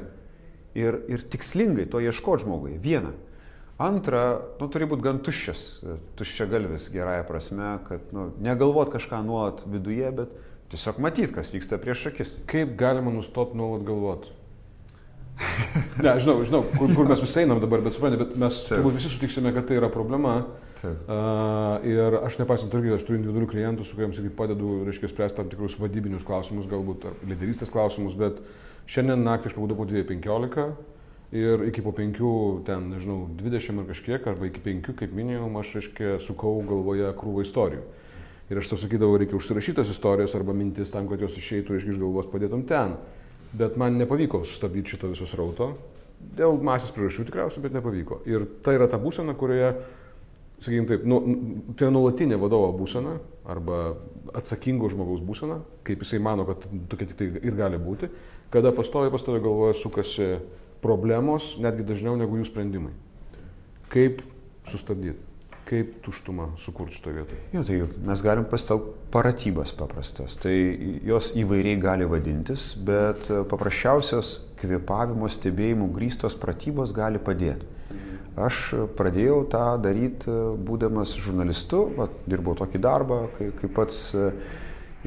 ir, 0.78 1.00
ir 1.10 1.24
tikslingai 1.32 1.88
to 1.90 2.02
ieškoti 2.04 2.44
žmogui. 2.44 2.76
Viena. 2.82 3.14
Antra, 3.82 4.40
nu, 4.60 4.70
turi 4.72 4.88
būti 4.88 5.04
gan 5.04 5.18
tuščias, 5.24 5.64
tuščia 6.20 6.46
galvis, 6.52 6.88
gerąją 6.94 7.26
prasme, 7.28 7.72
kad 7.88 8.14
nu, 8.16 8.30
negalvot 8.44 8.92
kažką 8.94 9.20
nuolat 9.26 9.66
viduje, 9.68 10.12
bet 10.16 10.38
Tiesiog 10.76 10.98
matyti, 11.00 11.32
kas 11.32 11.54
vyksta 11.54 11.78
prieš 11.80 12.10
akis. 12.10 12.32
Kaip 12.52 12.74
galima 12.76 13.14
nustoti 13.16 13.56
nuolat 13.56 13.86
galvoti? 13.88 14.34
ne, 16.04 16.12
žinau, 16.20 16.42
žinau 16.48 16.62
kur, 16.68 16.92
kur 16.92 17.08
mes 17.08 17.22
visi 17.24 17.40
einam 17.40 17.62
dabar, 17.64 17.80
bet 17.86 17.96
suprantate, 17.96 18.26
bet 18.26 18.36
mes 18.40 18.58
turbūt 18.68 18.98
visi 18.98 19.12
sutiksime, 19.14 19.54
kad 19.56 19.70
tai 19.70 19.78
yra 19.80 19.88
problema. 19.94 20.34
Taip. 20.82 21.08
Uh, 21.08 21.88
ir 21.88 22.20
aš 22.20 22.42
nepaisant 22.42 22.76
irgi, 22.76 22.92
aš 22.98 23.08
turiu 23.08 23.22
individualių 23.22 23.50
klientų, 23.54 23.88
su 23.88 23.96
kuriems 23.96 24.20
irgi 24.20 24.34
padedu, 24.36 24.82
reiškia, 24.90 25.14
spręsti 25.14 25.40
tam 25.40 25.52
tikrus 25.52 25.80
vadybinius 25.80 26.28
klausimus, 26.28 26.68
galbūt 26.72 27.08
lyderystės 27.24 27.72
klausimus, 27.72 28.20
bet 28.20 28.44
šiandien 28.92 29.24
naktį 29.24 29.54
aš 29.54 29.56
pabudau 29.56 29.80
po 29.80 29.88
2.15 29.88 31.40
ir 31.40 31.68
iki 31.72 31.84
po 31.88 31.96
5, 31.96 32.20
ten, 32.68 32.90
nežinau, 32.92 33.22
20 33.40 33.80
ar 33.80 33.94
kažkiek, 33.96 34.28
arba 34.28 34.52
iki 34.52 34.64
5, 34.68 34.92
kaip 35.00 35.16
minėjau, 35.16 35.48
aš, 35.64 35.78
reiškia, 35.80 36.18
sukau 36.24 36.58
galvoje 36.68 37.16
krūvą 37.16 37.48
istorijų. 37.48 37.88
Ir 38.46 38.62
aš 38.62 38.70
tau 38.70 38.78
sakydavau, 38.78 39.18
reikia 39.18 39.40
užsirašytas 39.40 39.90
istorijas 39.90 40.36
arba 40.38 40.54
mintis 40.54 40.92
tam, 40.94 41.08
kad 41.10 41.22
jos 41.22 41.38
išeitų 41.40 41.80
iš 41.80 41.88
galvos 41.98 42.30
padėtum 42.30 42.66
ten. 42.70 42.94
Bet 43.56 43.78
man 43.82 43.98
nepavyko 43.98 44.44
sustabdyti 44.46 44.94
šito 44.94 45.10
viso 45.10 45.26
srauto. 45.30 45.72
Dėl 46.38 46.60
masės 46.64 46.94
priežasčių 46.94 47.26
tikriausiai, 47.30 47.64
bet 47.66 47.74
nepavyko. 47.76 48.22
Ir 48.30 48.46
tai 48.66 48.76
yra 48.78 48.88
ta 48.92 49.00
būsena, 49.02 49.34
kurioje, 49.38 49.72
sakykime 50.60 50.90
taip, 50.92 51.08
nu, 51.10 51.20
tai 51.74 51.88
yra 51.88 51.96
nuolatinė 51.96 52.40
vadovo 52.42 52.70
būsena 52.78 53.18
arba 53.50 53.82
atsakingo 54.38 54.90
žmogaus 54.94 55.24
būsena, 55.26 55.60
kaip 55.88 56.06
jisai 56.06 56.22
mano, 56.24 56.46
kad 56.50 56.66
tokia 56.92 57.10
tik 57.10 57.20
tai 57.20 57.30
ir 57.42 57.58
gali 57.58 57.82
būti, 57.82 58.10
kada 58.54 58.74
pastovi 58.76 59.14
pastovi 59.14 59.42
galvoje 59.44 59.78
sukasi 59.80 60.32
problemos, 60.86 61.56
netgi 61.62 61.86
dažniau 61.88 62.18
negu 62.20 62.38
jų 62.40 62.50
sprendimai. 62.50 62.94
Kaip 63.94 64.22
sustabdyti? 64.70 65.35
Kaip 65.66 66.00
tuštumą 66.06 66.52
sukurti 66.62 67.00
šitoje 67.00 67.16
vietoje? 67.20 67.40
Jo, 67.54 67.64
tai 67.66 67.80
mes 68.10 68.24
galim 68.26 68.46
pasitelkti 68.50 69.06
paratybas 69.16 69.72
paprastas. 69.78 70.36
Tai 70.42 70.54
jos 71.08 71.32
įvairiai 71.40 71.80
gali 71.82 72.08
vadintis, 72.10 72.74
bet 72.88 73.30
paprasčiausios 73.52 74.36
kvėpavimo 74.60 75.30
stebėjimų 75.32 75.90
grįstos 75.96 76.36
pratybos 76.40 76.94
gali 76.96 77.22
padėti. 77.22 77.74
Aš 78.36 78.62
pradėjau 78.98 79.46
tą 79.48 79.64
daryti 79.80 80.34
būdamas 80.68 81.14
žurnalistu, 81.16 81.86
va, 81.96 82.10
dirbau 82.28 82.58
tokį 82.60 82.82
darbą, 82.84 83.20
kai, 83.38 83.54
kaip 83.62 83.72
pats 83.78 84.00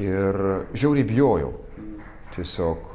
ir 0.00 0.38
žiauriai 0.72 1.04
bijojau. 1.08 1.52
Tiesiog, 2.32 2.88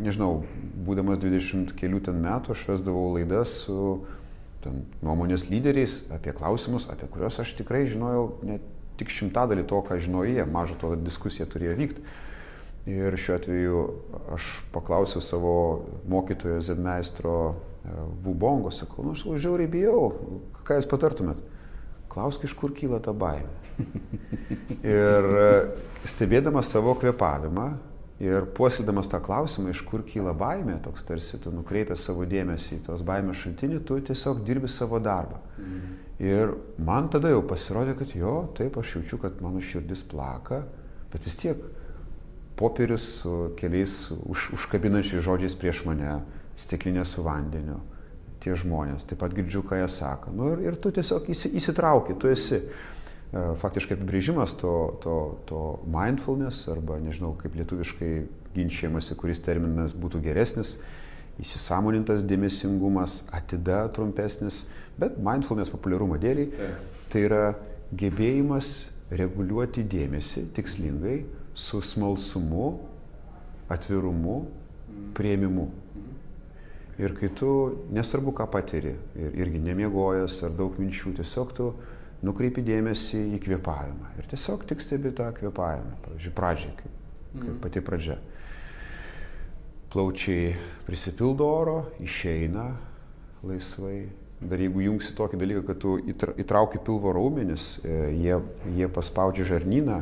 nežinau, 0.00 0.44
būdamas 0.86 1.20
20 1.20 1.74
kelių 1.76 2.00
ten 2.06 2.20
metų, 2.24 2.54
aš 2.54 2.64
vesdavau 2.70 3.10
laidas 3.16 3.52
su 3.66 3.76
ten, 4.64 4.84
nuomonės 5.04 5.46
lyderiais 5.50 6.02
apie 6.14 6.34
klausimus, 6.36 6.88
apie 6.92 7.08
kuriuos 7.10 7.40
aš 7.42 7.54
tikrai 7.58 7.86
žinojau 7.90 8.26
ne 8.46 8.58
tik 9.00 9.12
šimtadalį 9.12 9.64
to, 9.68 9.80
ką 9.86 9.96
žinojo 10.02 10.34
jie, 10.34 10.44
mažo 10.44 10.76
to 10.80 10.92
diskusija 11.00 11.48
turėjo 11.48 11.76
vykti. 11.78 12.04
Ir 12.90 13.16
šiuo 13.20 13.36
atveju 13.36 13.80
aš 14.36 14.50
paklausiau 14.74 15.22
savo 15.24 15.54
mokytojo 16.08 16.62
Zedmeistro 16.64 17.34
e, 17.50 17.94
Vubongo, 18.24 18.72
sakau, 18.72 19.04
nu 19.04 19.12
aš 19.12 19.24
žiauriai 19.44 19.70
bijau, 19.70 20.06
ką 20.64 20.78
jūs 20.78 20.88
patartumėt? 20.88 21.42
Klausk, 22.10 22.44
iš 22.48 22.56
kur 22.58 22.72
kyla 22.74 22.98
ta 23.04 23.12
baimė. 23.14 23.52
ir 24.96 25.28
e, 25.44 25.50
stebėdamas 26.08 26.72
savo 26.72 26.96
kvepavimą, 26.98 27.68
Ir 28.20 28.44
puoseldamas 28.52 29.08
tą 29.08 29.16
klausimą, 29.24 29.70
iš 29.72 29.80
kur 29.88 30.02
kyla 30.04 30.34
baimė, 30.36 30.76
toks 30.84 31.06
tarsi 31.08 31.38
tu 31.40 31.52
nukreipęs 31.54 32.02
savo 32.04 32.26
dėmesį 32.28 32.74
į 32.76 32.80
tos 32.90 33.00
baimės 33.08 33.40
šaltinį, 33.40 33.78
tu 33.88 33.96
tiesiog 34.10 34.42
dirbi 34.44 34.68
savo 34.68 35.00
darbą. 35.00 35.40
Mhm. 35.56 35.94
Ir 36.20 36.52
man 36.84 37.08
tada 37.08 37.30
jau 37.32 37.40
pasirodė, 37.48 37.94
kad 37.96 38.12
jo, 38.12 38.34
taip, 38.58 38.76
aš 38.76 38.98
jaučiu, 38.98 39.16
kad 39.22 39.40
mano 39.40 39.62
širdis 39.64 40.04
plaka, 40.04 40.60
bet 41.12 41.24
vis 41.24 41.38
tiek 41.40 41.62
popierius 42.60 43.06
su 43.22 43.32
keliais 43.56 43.94
už, 44.12 44.50
užkabinančiais 44.58 45.24
žodžiais 45.24 45.56
prieš 45.56 45.86
mane, 45.88 46.18
stiklinė 46.60 47.06
su 47.08 47.24
vandeniu, 47.24 47.78
tie 48.44 48.52
žmonės, 48.52 49.08
taip 49.08 49.22
pat 49.24 49.32
girdžiu, 49.32 49.64
ką 49.64 49.80
jie 49.80 49.88
sako. 49.88 50.36
Nu, 50.36 50.52
ir, 50.52 50.66
ir 50.68 50.76
tu 50.76 50.92
tiesiog 50.92 51.32
įsitrauki, 51.32 52.20
tu 52.20 52.28
esi. 52.28 52.60
E, 52.60 52.99
faktiškai 53.32 53.94
apibrėžimas 53.94 54.56
to, 54.58 54.74
to, 55.04 55.16
to 55.46 55.60
mindfulness, 55.86 56.66
arba 56.72 56.98
nežinau, 57.02 57.36
kaip 57.38 57.54
lietuviškai 57.58 58.12
ginčiamasi, 58.56 59.14
kuris 59.18 59.42
terminas 59.44 59.94
būtų 59.94 60.22
geresnis, 60.24 60.76
įsisamonintas 61.40 62.24
dėmesingumas, 62.26 63.20
atida 63.32 63.84
trumpesnis, 63.94 64.64
bet 65.00 65.18
mindfulness 65.22 65.70
populiarumo 65.72 66.18
dėliai 66.20 66.50
tai 67.10 67.22
yra 67.28 67.44
gebėjimas 67.96 68.90
reguliuoti 69.14 69.84
dėmesį 69.90 70.48
tikslingai 70.54 71.20
su 71.54 71.80
smalsumu, 71.82 72.72
atvirumu, 73.70 74.42
prieimimu. 75.14 75.68
Ir 77.00 77.14
kai 77.16 77.30
tu, 77.32 77.48
nesvarbu 77.94 78.34
ką 78.36 78.46
patiri, 78.52 78.92
ir, 79.16 79.32
irgi 79.40 79.62
nemiegojęs 79.64 80.42
ar 80.46 80.52
daug 80.58 80.76
minčių, 80.78 81.14
tiesiog 81.16 81.54
tu 81.56 81.70
nukreipi 82.26 82.64
dėmesį 82.64 83.20
į 83.36 83.40
kvėpavimą. 83.44 84.14
Ir 84.20 84.28
tiesiog 84.30 84.66
tik 84.68 84.82
stebi 84.84 85.12
tą 85.16 85.30
kvėpavimą, 85.36 85.96
pavyzdžiui, 86.04 86.34
pradžiai, 86.36 86.72
kaip, 86.78 86.96
kaip 87.32 87.48
mhm. 87.48 87.58
pati 87.64 87.82
pradžia. 87.84 88.16
Plaučiai 89.90 90.54
prisipildo 90.86 91.46
oro, 91.50 91.78
išeina 92.02 92.70
laisvai. 93.46 94.08
Dar 94.40 94.60
jeigu 94.62 94.80
jungsi 94.80 95.12
tokį 95.18 95.36
dalyką, 95.36 95.62
kad 95.68 95.80
tu 95.82 95.98
įtrauki 96.40 96.80
pilvo 96.84 97.12
raumenis, 97.12 97.74
e, 97.84 97.96
jie, 98.16 98.38
jie 98.78 98.88
paspaudžia 98.88 99.44
žarnyną 99.50 99.98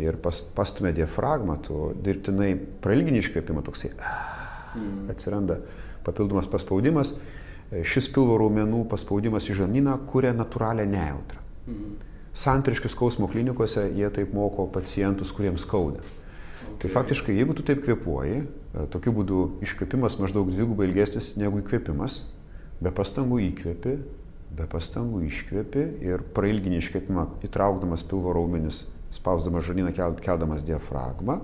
ir 0.00 0.16
pas, 0.24 0.38
pastumė 0.56 0.94
diafragmą, 0.96 1.58
tu 1.66 1.90
dirbtinai 2.00 2.54
prailgini 2.84 3.20
iškvėpimą, 3.20 3.60
toksai 3.66 3.90
mm. 3.92 5.10
atsiranda 5.12 5.58
papildomas 6.06 6.48
paspaudimas. 6.48 7.12
E, 7.68 7.84
šis 7.84 8.08
pilvo 8.14 8.38
raumenų 8.40 8.86
paspaudimas 8.88 9.50
į 9.52 9.60
žarnyną 9.60 9.98
kuria 10.08 10.32
natūralią 10.36 10.88
nejautrą. 10.88 11.43
Mhm. 11.66 11.94
Santriškių 12.34 12.90
skausmo 12.90 13.28
klinikose 13.30 13.86
jie 13.94 14.08
taip 14.10 14.32
moko 14.34 14.66
pacientus, 14.66 15.30
kuriems 15.32 15.62
skauda. 15.62 16.02
Okay. 16.02 16.78
Tai 16.82 16.90
faktiškai, 16.96 17.36
jeigu 17.38 17.54
tu 17.54 17.62
taip 17.62 17.84
kvepuoji, 17.84 18.40
e, 18.42 18.86
tokiu 18.90 19.12
būdu 19.14 19.40
iškvėpimas 19.62 20.18
maždaug 20.18 20.50
dvigubai 20.50 20.88
ilgesnis 20.88 21.36
negu 21.38 21.62
įkvėpimas, 21.62 22.24
be 22.82 22.90
pastangų 22.90 23.38
įkvėpi, 23.52 23.94
be 24.58 24.66
pastangų 24.70 25.22
iškvėpi 25.28 25.84
ir 26.02 26.26
prailginį 26.34 26.82
iškvėpimą 26.82 27.28
įtraukdamas 27.46 28.02
pilvo 28.10 28.34
raumenis, 28.34 28.84
spausdamas 29.14 29.66
žarnyną, 29.68 29.94
keldamas 29.94 30.66
diafragmą 30.66 31.38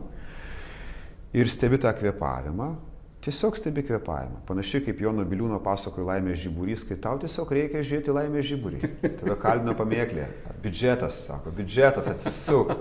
ir 1.37 1.51
stebi 1.51 1.79
tą 1.79 1.93
kvėpavimą, 1.95 2.73
Tiesiog 3.21 3.57
stebi 3.57 3.83
kvepavimą. 3.85 4.39
Panašiai 4.49 4.81
kaip 4.87 5.01
Jono 5.05 5.27
Biliūno 5.29 5.59
pasakoja 5.61 6.07
laimės 6.15 6.39
žiburys, 6.41 6.87
kai 6.89 6.97
tau 7.05 7.19
tiesiog 7.21 7.51
reikia 7.53 7.83
žiūrėti 7.85 8.15
laimės 8.17 8.47
žiburį. 8.49 8.81
Tada 9.21 9.37
kalbina 9.43 9.75
pamėklė. 9.77 10.25
Biudžetas, 10.63 11.19
sako, 11.27 11.53
biudžetas 11.59 12.09
atsisuk. 12.09 12.73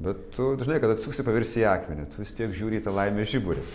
Bet 0.00 0.22
tu 0.32 0.54
žinai, 0.62 0.78
kad 0.80 0.94
atsuksi 0.94 1.26
pavirsi 1.26 1.60
į 1.60 1.68
akmenį, 1.74 2.08
tu 2.14 2.22
vis 2.22 2.32
tiek 2.36 2.56
žiūri 2.56 2.80
į 2.80 2.86
tą 2.86 2.96
laimės 2.96 3.28
žiburį. 3.34 3.66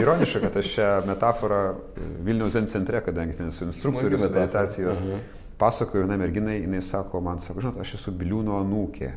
Ironiška, 0.00 0.44
kad 0.44 0.60
aš 0.60 0.74
šią 0.74 0.90
metaforą 1.08 1.62
Vilniaus 2.26 2.52
Zen 2.58 2.68
centre, 2.68 3.00
kadangi 3.04 3.40
ten 3.40 3.48
esu 3.48 3.64
instruktorius 3.64 4.28
meditacijos, 4.28 5.00
pasakoju 5.60 6.04
vienai 6.04 6.20
merginai, 6.20 6.60
jinai 6.60 6.84
sako, 6.84 7.24
man 7.24 7.40
sako, 7.40 7.64
žinot, 7.64 7.80
aš 7.80 7.96
esu 7.96 8.12
Biliūno 8.16 8.60
anūkė. 8.60 9.10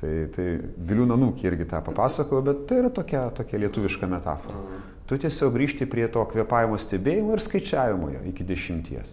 Tai, 0.00 0.12
tai 0.34 0.46
Biliūno 0.90 1.14
anūkė 1.14 1.50
irgi 1.50 1.70
tą 1.70 1.82
papasakojo, 1.86 2.42
bet 2.46 2.62
tai 2.66 2.82
yra 2.82 2.90
tokia, 2.94 3.28
tokia 3.36 3.62
lietuviška 3.66 4.08
metafora. 4.10 4.62
Tu 5.10 5.16
tiesiog 5.18 5.56
grįžti 5.56 5.88
prie 5.90 6.04
to 6.14 6.22
kvepavimo 6.30 6.76
stebėjimo 6.78 7.34
ir 7.34 7.40
skaičiavimo 7.42 8.12
jo 8.12 8.20
iki 8.30 8.44
dešimties. 8.46 9.08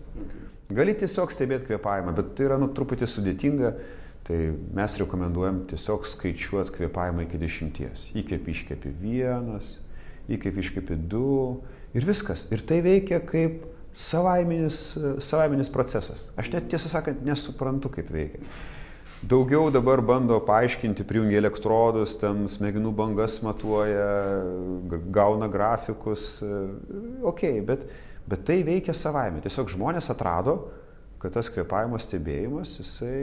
Gali 0.77 0.93
tiesiog 0.93 1.31
stebėti 1.33 1.65
kvepavimą, 1.71 2.13
bet 2.13 2.35
tai 2.37 2.45
yra 2.45 2.59
nu, 2.61 2.67
truputį 2.69 3.07
sudėtinga, 3.09 3.71
tai 4.27 4.37
mes 4.77 4.97
rekomenduojam 5.01 5.63
tiesiog 5.71 6.05
skaičiuoti 6.05 6.75
kvepavimą 6.75 7.25
iki 7.25 7.39
dešimties. 7.41 8.05
Įkvepi, 8.21 8.53
iškvepi 8.53 8.93
vienas, 9.01 9.71
įkvepi, 10.29 10.61
iškvepi 10.67 10.99
du 11.09 11.63
ir 11.97 12.05
viskas. 12.05 12.45
Ir 12.53 12.61
tai 12.67 12.83
veikia 12.85 13.17
kaip 13.25 13.65
savaiminis, 13.97 14.81
savaiminis 15.25 15.73
procesas. 15.73 16.27
Aš 16.37 16.53
net 16.53 16.69
tiesą 16.69 16.93
sakant 16.93 17.25
nesuprantu, 17.25 17.89
kaip 17.97 18.13
veikia. 18.13 18.45
Daugiau 19.25 19.71
dabar 19.73 19.97
bando 20.05 20.37
paaiškinti, 20.45 21.01
prijungia 21.09 21.39
elektrodus, 21.41 22.13
ten 22.21 22.43
smegenų 22.51 22.91
bangas 22.93 23.39
matuoja, 23.41 24.09
gauna 25.13 25.47
grafikus. 25.49 26.35
Ok, 27.25 27.47
bet, 27.65 27.87
bet 28.29 28.43
tai 28.45 28.59
veikia 28.67 28.93
savaime. 28.93 29.41
Tiesiog 29.41 29.71
žmonės 29.73 30.11
atrado, 30.13 30.59
kad 31.17 31.33
tas 31.33 31.49
kvepavimo 31.49 31.97
stebėjimas, 31.97 32.75
jisai, 32.77 33.21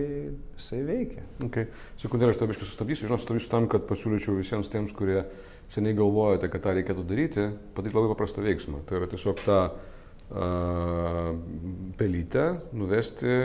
jisai 0.58 0.80
veikia. 0.88 1.22
Okay. 1.46 1.68
Sekundėlę 2.02 2.34
aš 2.34 2.40
tabiškai 2.40 2.66
sustabdysiu, 2.66 3.06
žinau, 3.06 3.20
sustabdysiu 3.22 3.52
tam, 3.52 3.68
kad 3.70 3.86
pasiūlyčiau 3.86 4.34
visiems 4.40 4.70
tiems, 4.72 4.90
kurie 4.98 5.20
seniai 5.70 5.94
galvojate, 5.94 6.50
kad 6.50 6.64
tą 6.64 6.74
reikėtų 6.74 7.04
daryti, 7.06 7.46
padaryti 7.76 8.00
labai 8.00 8.10
paprastą 8.10 8.42
veiksmą. 8.42 8.82
Tai 8.88 8.98
yra 8.98 9.06
tiesiog 9.14 9.44
tą 9.46 9.60
uh, 9.70 11.30
pelytę 12.02 12.48
nuvesti 12.74 13.38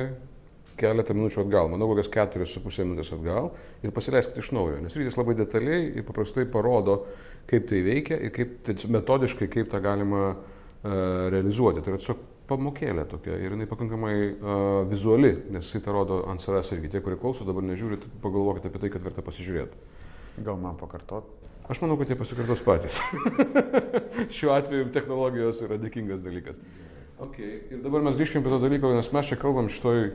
keletą 0.79 1.15
minučių 1.17 1.43
atgal, 1.43 1.69
manau, 1.71 1.89
kokias 1.91 2.09
keturias 2.13 2.53
su 2.55 2.61
pusė 2.63 2.85
minutės 2.87 3.11
atgal 3.15 3.51
ir 3.83 3.93
pasileiskite 3.95 4.41
iš 4.43 4.51
naujo, 4.55 4.79
nes 4.83 4.95
rytis 4.97 5.17
labai 5.19 5.35
detaliai 5.39 5.91
ir 5.99 6.07
paprastai 6.07 6.47
parodo, 6.49 7.01
kaip 7.49 7.67
tai 7.69 7.83
veikia 7.85 8.19
ir 8.23 8.33
kaip, 8.35 8.59
tai 8.67 8.75
metodiškai, 8.95 9.49
kaip 9.51 9.71
tą 9.71 9.81
galima 9.83 10.23
uh, 10.33 10.43
realizuoti. 11.33 11.83
Tai 11.83 11.93
yra 11.93 12.01
tiesiog 12.01 12.23
pamokėlė 12.49 13.05
tokia 13.09 13.37
ir 13.37 13.53
jinai 13.53 13.67
pakankamai 13.69 14.15
uh, 14.29 14.63
vizuali, 14.89 15.35
nes 15.53 15.67
jisai 15.67 15.83
tą 15.85 15.93
rodo 15.95 16.23
ant 16.31 16.41
savęs 16.41 16.73
irgi. 16.75 16.95
Tie, 16.95 17.03
kurie 17.05 17.19
klauso, 17.21 17.45
dabar 17.47 17.65
nežiūrit, 17.67 18.07
pagalvokite 18.23 18.71
apie 18.71 18.81
tai, 18.85 18.93
kad 18.93 19.05
verta 19.05 19.25
pasižiūrėti. 19.25 19.85
Gal 20.45 20.57
man 20.61 20.79
pakartot? 20.79 21.27
Aš 21.69 21.83
manau, 21.83 21.99
kad 21.99 22.09
jie 22.09 22.17
pasikartos 22.17 22.63
patys. 22.65 22.97
Šiuo 24.35 24.55
atveju 24.55 24.87
technologijos 24.95 25.59
yra 25.67 25.77
dėkingas 25.77 26.23
dalykas. 26.25 26.57
Okay. 27.19 27.59
Ir 27.69 27.83
dabar 27.83 28.01
mes 28.01 28.15
grįžkime 28.17 28.41
prie 28.41 28.55
to 28.55 28.61
dalyko, 28.63 28.89
nes 28.95 29.11
mes 29.13 29.29
čia 29.29 29.37
kalbam 29.37 29.69
šitoj 29.69 30.07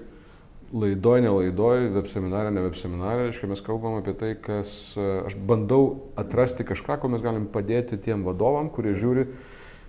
laidoj, 0.74 1.22
ne 1.22 1.30
laidoj, 1.30 1.88
web 1.94 2.08
seminarė, 2.10 2.50
ne 2.54 2.64
web 2.64 2.76
seminarė, 2.78 3.28
reiškia, 3.28 3.48
mes 3.50 3.62
kalbam 3.64 3.98
apie 4.00 4.14
tai, 4.18 4.32
kas 4.42 4.72
aš 4.98 5.36
bandau 5.46 6.10
atrasti 6.18 6.66
kažką, 6.66 6.98
ko 7.02 7.10
mes 7.12 7.22
galim 7.22 7.46
padėti 7.50 8.00
tiem 8.02 8.24
vadovam, 8.26 8.70
kurie 8.74 8.96
žiūri, 8.98 9.28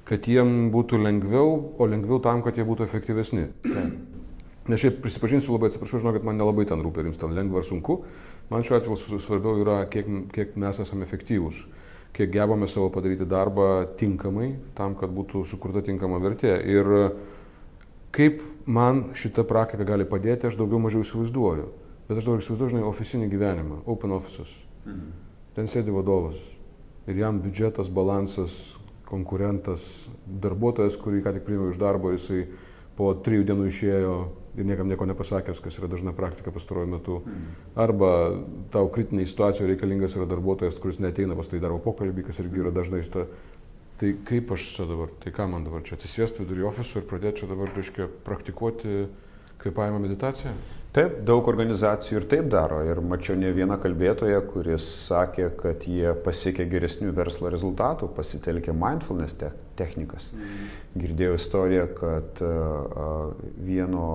kad 0.06 0.27
jiem 0.30 0.70
būtų 0.74 1.01
lengviau, 1.01 1.56
o 1.82 1.88
lengviau 1.89 2.22
tam, 2.22 2.44
kad 2.46 2.58
jie 2.60 2.68
būtų 2.68 2.86
efektyvesni. 2.86 3.48
Nes 4.65 4.82
šiaip 4.82 4.98
prisipažinsiu 5.01 5.54
labai, 5.54 5.70
atsiprašau, 5.70 6.01
žinau, 6.01 6.13
kad 6.15 6.25
man 6.25 6.38
nelabai 6.42 6.65
ten 6.70 6.82
rūpia, 6.82 7.06
jums 7.06 7.20
ten 7.22 7.34
lengva 7.38 7.62
ar 7.62 7.65
sunku. 7.68 8.00
Man 8.50 8.65
šiuo 8.65 8.80
atveju 8.80 9.20
svarbiau 9.22 9.60
yra, 9.62 9.84
kiek, 9.89 10.10
kiek 10.34 10.56
mes 10.62 10.80
esame 10.82 11.06
efektyvūs, 11.06 11.60
kiek 12.18 12.32
gebame 12.34 12.70
savo 12.70 12.92
padaryti 12.94 13.27
darbą 13.30 13.86
tinkamai, 13.98 14.56
tam, 14.77 14.98
kad 14.98 15.13
būtų 15.13 15.44
sukurta 15.50 15.86
tinkama 15.86 16.18
vertė. 16.22 16.56
Ir 16.65 16.89
kaip 18.15 18.41
man 18.65 19.10
šita 19.17 19.43
praktika 19.48 19.86
gali 19.88 20.07
padėti, 20.07 20.48
aš 20.48 20.57
daugiau 20.60 20.79
mažiau 20.81 21.03
įsivaizduoju. 21.05 21.67
Bet 22.07 22.19
aš 22.19 22.27
dabar 22.27 22.41
įsivaizduoju, 22.41 22.74
žinai, 22.75 22.86
oficinį 22.88 23.29
gyvenimą, 23.34 23.81
open 23.89 24.13
offices. 24.15 24.51
Mhm. 24.86 25.12
Ten 25.55 25.69
sėdi 25.72 25.93
vadovas 25.93 26.39
ir 27.07 27.19
jam 27.22 27.39
biudžetas, 27.41 27.89
balansas, 27.93 28.55
konkurentas, 29.05 30.07
darbuotojas, 30.25 30.98
kurį 31.01 31.22
ką 31.25 31.36
tik 31.36 31.45
priėmiau 31.45 31.74
iš 31.74 31.79
darbo, 31.81 32.12
jisai 32.13 32.48
po 32.98 33.12
trijų 33.25 33.45
dienų 33.50 33.67
išėjo 33.69 34.15
ir 34.55 34.67
niekam 34.67 34.88
nieko 34.88 35.05
nepasakęs, 35.10 35.60
kas 35.60 35.77
yra 35.81 35.89
dažna 35.91 36.13
praktika 36.15 36.53
pastaruoju 36.55 36.91
metu. 36.91 37.19
Mhm. 37.25 37.50
Arba 37.86 38.12
tau 38.72 38.88
kritinėje 38.89 39.34
situacijoje 39.34 39.74
reikalingas 39.74 40.15
yra 40.15 40.29
darbuotojas, 40.29 40.79
kuris 40.81 41.01
neteina 41.03 41.36
pas 41.36 41.51
tai 41.51 41.60
darbo 41.60 41.81
pokalbį, 41.84 42.29
kas 42.29 42.39
irgi 42.43 42.63
yra 42.63 42.72
dažnai 42.75 43.03
sta. 43.03 43.27
Tai 44.00 44.10
kaip 44.28 44.50
aš 44.52 44.72
čia 44.75 44.86
dabar, 44.90 45.12
tai 45.24 45.32
ką 45.32 45.46
man 45.48 45.64
dabar 45.64 45.84
čia 45.86 45.96
atsisėsti 45.96 46.44
vidurį 46.44 46.66
ofiso 46.68 47.00
ir 47.00 47.06
pradėti 47.08 47.44
čia 47.44 47.48
dabar, 47.48 47.70
reiškia, 47.78 48.10
praktikuoti 48.25 49.06
kvepavimo 49.62 50.02
meditaciją? 50.04 50.52
Taip, 50.96 51.16
daug 51.28 51.48
organizacijų 51.48 52.20
ir 52.20 52.25
taip 52.32 52.50
daro. 52.52 52.82
Ir 52.88 53.00
mačiau 53.04 53.36
ne 53.40 53.50
vieną 53.56 53.78
kalbėtoją, 53.84 54.42
kuris 54.48 54.86
sakė, 55.08 55.48
kad 55.60 55.88
jie 55.88 56.14
pasiekė 56.25 56.68
geresnių 56.72 57.14
verslo 57.16 57.52
rezultatų, 57.52 58.10
pasitelkė 58.16 58.75
mindfulness 58.75 59.36
te 59.40 59.50
technikas. 59.80 60.30
Mm. 60.36 60.70
Girdėjau 61.02 61.40
istoriją, 61.40 61.88
kad 61.98 62.44
uh, 62.44 63.34
vieno 63.68 64.06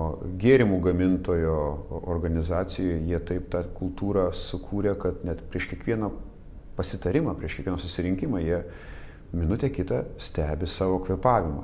gėrimų 0.41 0.79
gamintojo 0.87 1.57
organizacijoje 2.01 3.01
jie 3.09 3.21
taip 3.29 3.51
tą 3.53 3.65
kultūrą 3.77 4.29
sukūrė, 4.33 4.95
kad 5.01 5.25
net 5.27 5.43
prieš 5.51 5.69
kiekvieną 5.73 6.13
pasitarimą, 6.77 7.35
prieš 7.37 7.59
kiekvieną 7.59 7.77
susirinkimą 7.81 8.41
jie 8.41 8.63
minutę 9.33 9.69
kitą 9.69 10.03
stebi 10.17 10.67
savo 10.67 10.99
kvepavimą. 10.99 11.63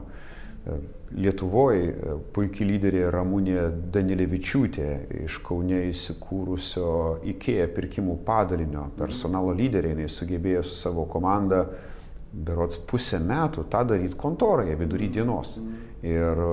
Lietuvoje 1.15 1.93
puikiai 2.35 2.65
lyderė 2.67 3.05
Ramūnė 3.15 3.61
Danilevičiūtė 3.95 4.87
iš 5.23 5.37
Kaune 5.45 5.85
įsikūrusio 5.87 6.89
IKEA 7.31 7.69
pirkimų 7.71 8.17
padalinio 8.27 8.89
personalo 8.97 9.53
lyderė, 9.55 9.93
jinai 9.93 10.09
sugebėjo 10.11 10.65
su 10.67 10.75
savo 10.75 11.05
komanda 11.07 11.63
berots 12.33 12.81
pusę 12.89 13.21
metų 13.23 13.63
tą 13.71 13.85
daryti 13.87 14.19
kontoroje 14.19 14.75
vidury 14.75 15.07
dienos 15.07 15.55
ir 16.03 16.43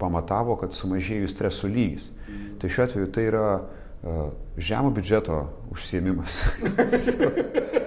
pamatavo, 0.00 0.56
kad 0.62 0.72
sumažėjo 0.72 1.28
streso 1.28 1.68
lygis. 1.68 2.08
Tai 2.58 2.72
šiuo 2.72 2.88
atveju 2.88 3.12
tai 3.12 3.28
yra 3.28 3.46
uh, 3.60 4.24
žemo 4.56 4.90
biudžeto 4.96 5.44
užsiemimas. 5.76 6.40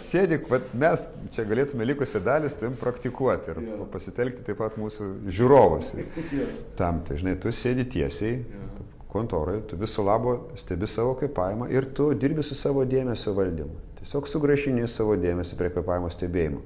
sėdik, 0.00 0.46
mes 0.76 1.04
čia 1.34 1.44
galėtume 1.48 1.86
likusią 1.88 2.20
dalį 2.24 2.50
tim 2.60 2.76
praktikuoti 2.80 3.52
ir 3.52 3.60
yeah. 3.64 3.82
pasitelkti 3.92 4.44
taip 4.46 4.60
pat 4.60 4.78
mūsų 4.80 5.08
žiūrovus. 5.32 5.92
Yeah. 5.96 6.54
Tam, 6.78 7.02
tai 7.06 7.18
žinai, 7.20 7.36
tu 7.42 7.52
sėdi 7.54 7.86
tiesiai 7.96 8.38
yeah. 8.38 8.80
kontorai, 9.12 9.60
tu 9.68 9.78
viso 9.80 10.04
labo 10.06 10.38
stebi 10.58 10.88
savo 10.90 11.16
kvepavimą 11.20 11.70
ir 11.74 11.90
tu 11.96 12.10
dirbi 12.14 12.44
su 12.46 12.58
savo 12.58 12.84
dėmesio 12.88 13.34
valdymu. 13.36 13.82
Tiesiog 14.00 14.28
sugražini 14.30 14.86
savo 14.90 15.16
dėmesį 15.18 15.58
prie 15.58 15.72
kvepavimo 15.74 16.12
stebėjimo. 16.14 16.60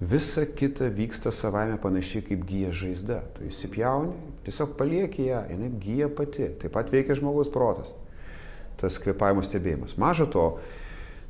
Visa 0.00 0.44
kita 0.44 0.90
vyksta 0.92 1.32
savaime 1.32 1.78
panašiai 1.80 2.20
kaip 2.26 2.42
gyja 2.44 2.72
žaizda. 2.76 3.22
Tu 3.34 3.46
įsipjauni, 3.48 4.12
tiesiog 4.44 4.74
palieki 4.76 5.30
ją, 5.30 5.40
jinai 5.48 5.70
gyja 5.80 6.10
pati. 6.12 6.50
Taip 6.60 6.74
pat 6.76 6.92
veikia 6.92 7.16
žmogaus 7.16 7.48
protas. 7.48 7.94
Tas 8.76 9.00
kvepavimo 9.00 9.40
stebėjimas. 9.40 9.96
Maža 9.96 10.28
to, 10.28 10.44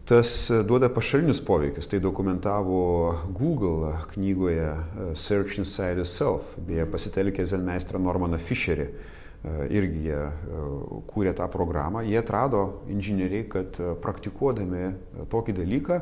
tas 0.06 0.50
e, 0.50 0.62
duoda 0.62 0.88
pašalinius 0.88 1.40
poveikius. 1.44 1.88
Tai 1.90 2.00
dokumentavo 2.00 3.14
Google 3.28 3.92
knygoje 4.12 4.68
e, 4.70 4.78
Search 5.14 5.58
Inside 5.58 6.02
Yourself, 6.02 6.54
beje 6.68 6.86
pasitelkė 6.90 7.46
Zenmeistrą 7.46 8.00
Normaną 8.02 8.38
Fisherį. 8.38 8.86
E, 8.86 9.56
irgi 9.74 10.06
jie 10.08 10.20
kūrė 11.10 11.34
tą 11.38 11.48
programą. 11.50 12.04
Jie 12.06 12.20
atrado 12.22 12.62
inžinieriai, 12.92 13.48
kad 13.50 13.80
praktikuodami 14.02 14.92
tokį 15.32 15.58
dalyką, 15.58 16.00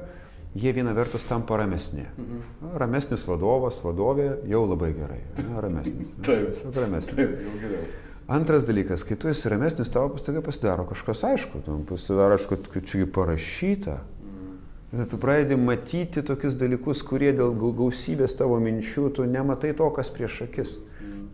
jie 0.55 0.73
viena 0.77 0.95
vertus 0.97 1.25
tampa 1.29 1.59
ramesni. 1.61 2.05
Mhm. 2.05 2.73
Ramesnis 2.81 3.25
vadovas, 3.29 3.81
vadovė 3.85 4.35
jau 4.49 4.65
labai 4.69 4.93
gerai. 4.97 5.21
Ramesnis. 5.65 6.17
Taip, 6.29 6.61
ramesnis. 6.77 7.17
Taip, 7.17 7.39
jau 7.49 7.61
geriau. 7.63 7.93
Antras 8.27 8.65
dalykas, 8.65 9.05
kai 9.05 9.19
tu 9.21 9.29
esi 9.29 9.49
ramesnis, 9.53 9.91
tavo 9.93 10.15
pastaiga 10.15 10.41
pasidaro 10.41 10.87
kažkas 10.89 11.25
aišku, 11.29 11.61
tu 11.67 11.77
pasidaro 11.89 12.39
aišku, 12.39 12.57
kad 12.73 12.87
čia 12.89 13.05
parašyta. 13.07 13.99
Mm. 14.25 15.03
Tu 15.11 15.19
pradedi 15.21 15.59
matyti 15.61 16.23
tokius 16.25 16.57
dalykus, 16.57 17.03
kurie 17.05 17.35
dėl 17.37 17.53
gausybės 17.53 18.37
tavo 18.39 18.57
minčių, 18.65 19.11
tu 19.13 19.29
nematai 19.29 19.75
to, 19.77 19.91
kas 19.93 20.09
prieš 20.15 20.41
akis. 20.49 20.79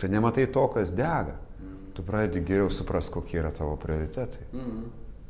Tu 0.00 0.08
nematai 0.08 0.48
to, 0.50 0.66
kas 0.74 0.90
dega. 0.90 1.36
Tu 1.94 2.02
pradedi 2.02 2.42
geriau 2.48 2.70
supras, 2.72 3.10
kokie 3.12 3.38
yra 3.38 3.52
tavo 3.54 3.76
prioritetai. 3.78 4.48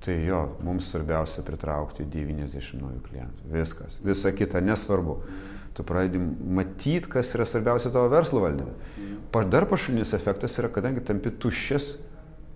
Tai 0.00 0.16
jo, 0.24 0.40
mums 0.64 0.88
svarbiausia 0.88 1.42
pritraukti 1.44 2.06
90 2.08 2.80
naujų 2.80 3.00
klientų. 3.04 3.50
Viskas. 3.52 3.98
Visa 4.04 4.32
kita 4.32 4.62
nesvarbu. 4.64 5.18
Tu 5.74 5.84
pradedi 5.86 6.18
matyti, 6.20 7.08
kas 7.10 7.34
yra 7.36 7.46
svarbiausia 7.46 7.92
tavo 7.94 8.10
verslo 8.10 8.42
valdyme. 8.42 8.72
Dar 9.50 9.66
pašalinis 9.70 10.14
efektas 10.16 10.58
yra, 10.58 10.70
kadangi 10.72 11.04
tampi 11.06 11.30
tuščias, 11.30 11.92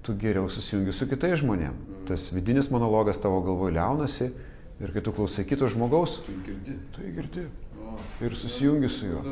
tu 0.05 0.17
geriau 0.21 0.49
susijungi 0.51 0.93
su 0.93 1.07
kitais 1.09 1.39
žmonėmis. 1.41 1.93
Tas 2.09 2.27
vidinis 2.35 2.69
monologas 2.75 3.21
tavo 3.23 3.39
galvoje 3.47 3.77
liaunasi 3.79 4.33
ir 4.83 4.93
kai 4.93 5.03
tu 5.05 5.15
klausai 5.15 5.47
kito 5.49 5.69
žmogaus, 5.71 6.19
tu 6.27 6.35
girdi. 6.45 6.75
Tu 6.93 7.13
girdi. 7.15 7.47
Ir 8.25 8.35
susijungi 8.35 8.89
su 8.91 9.07
juo. 9.07 9.23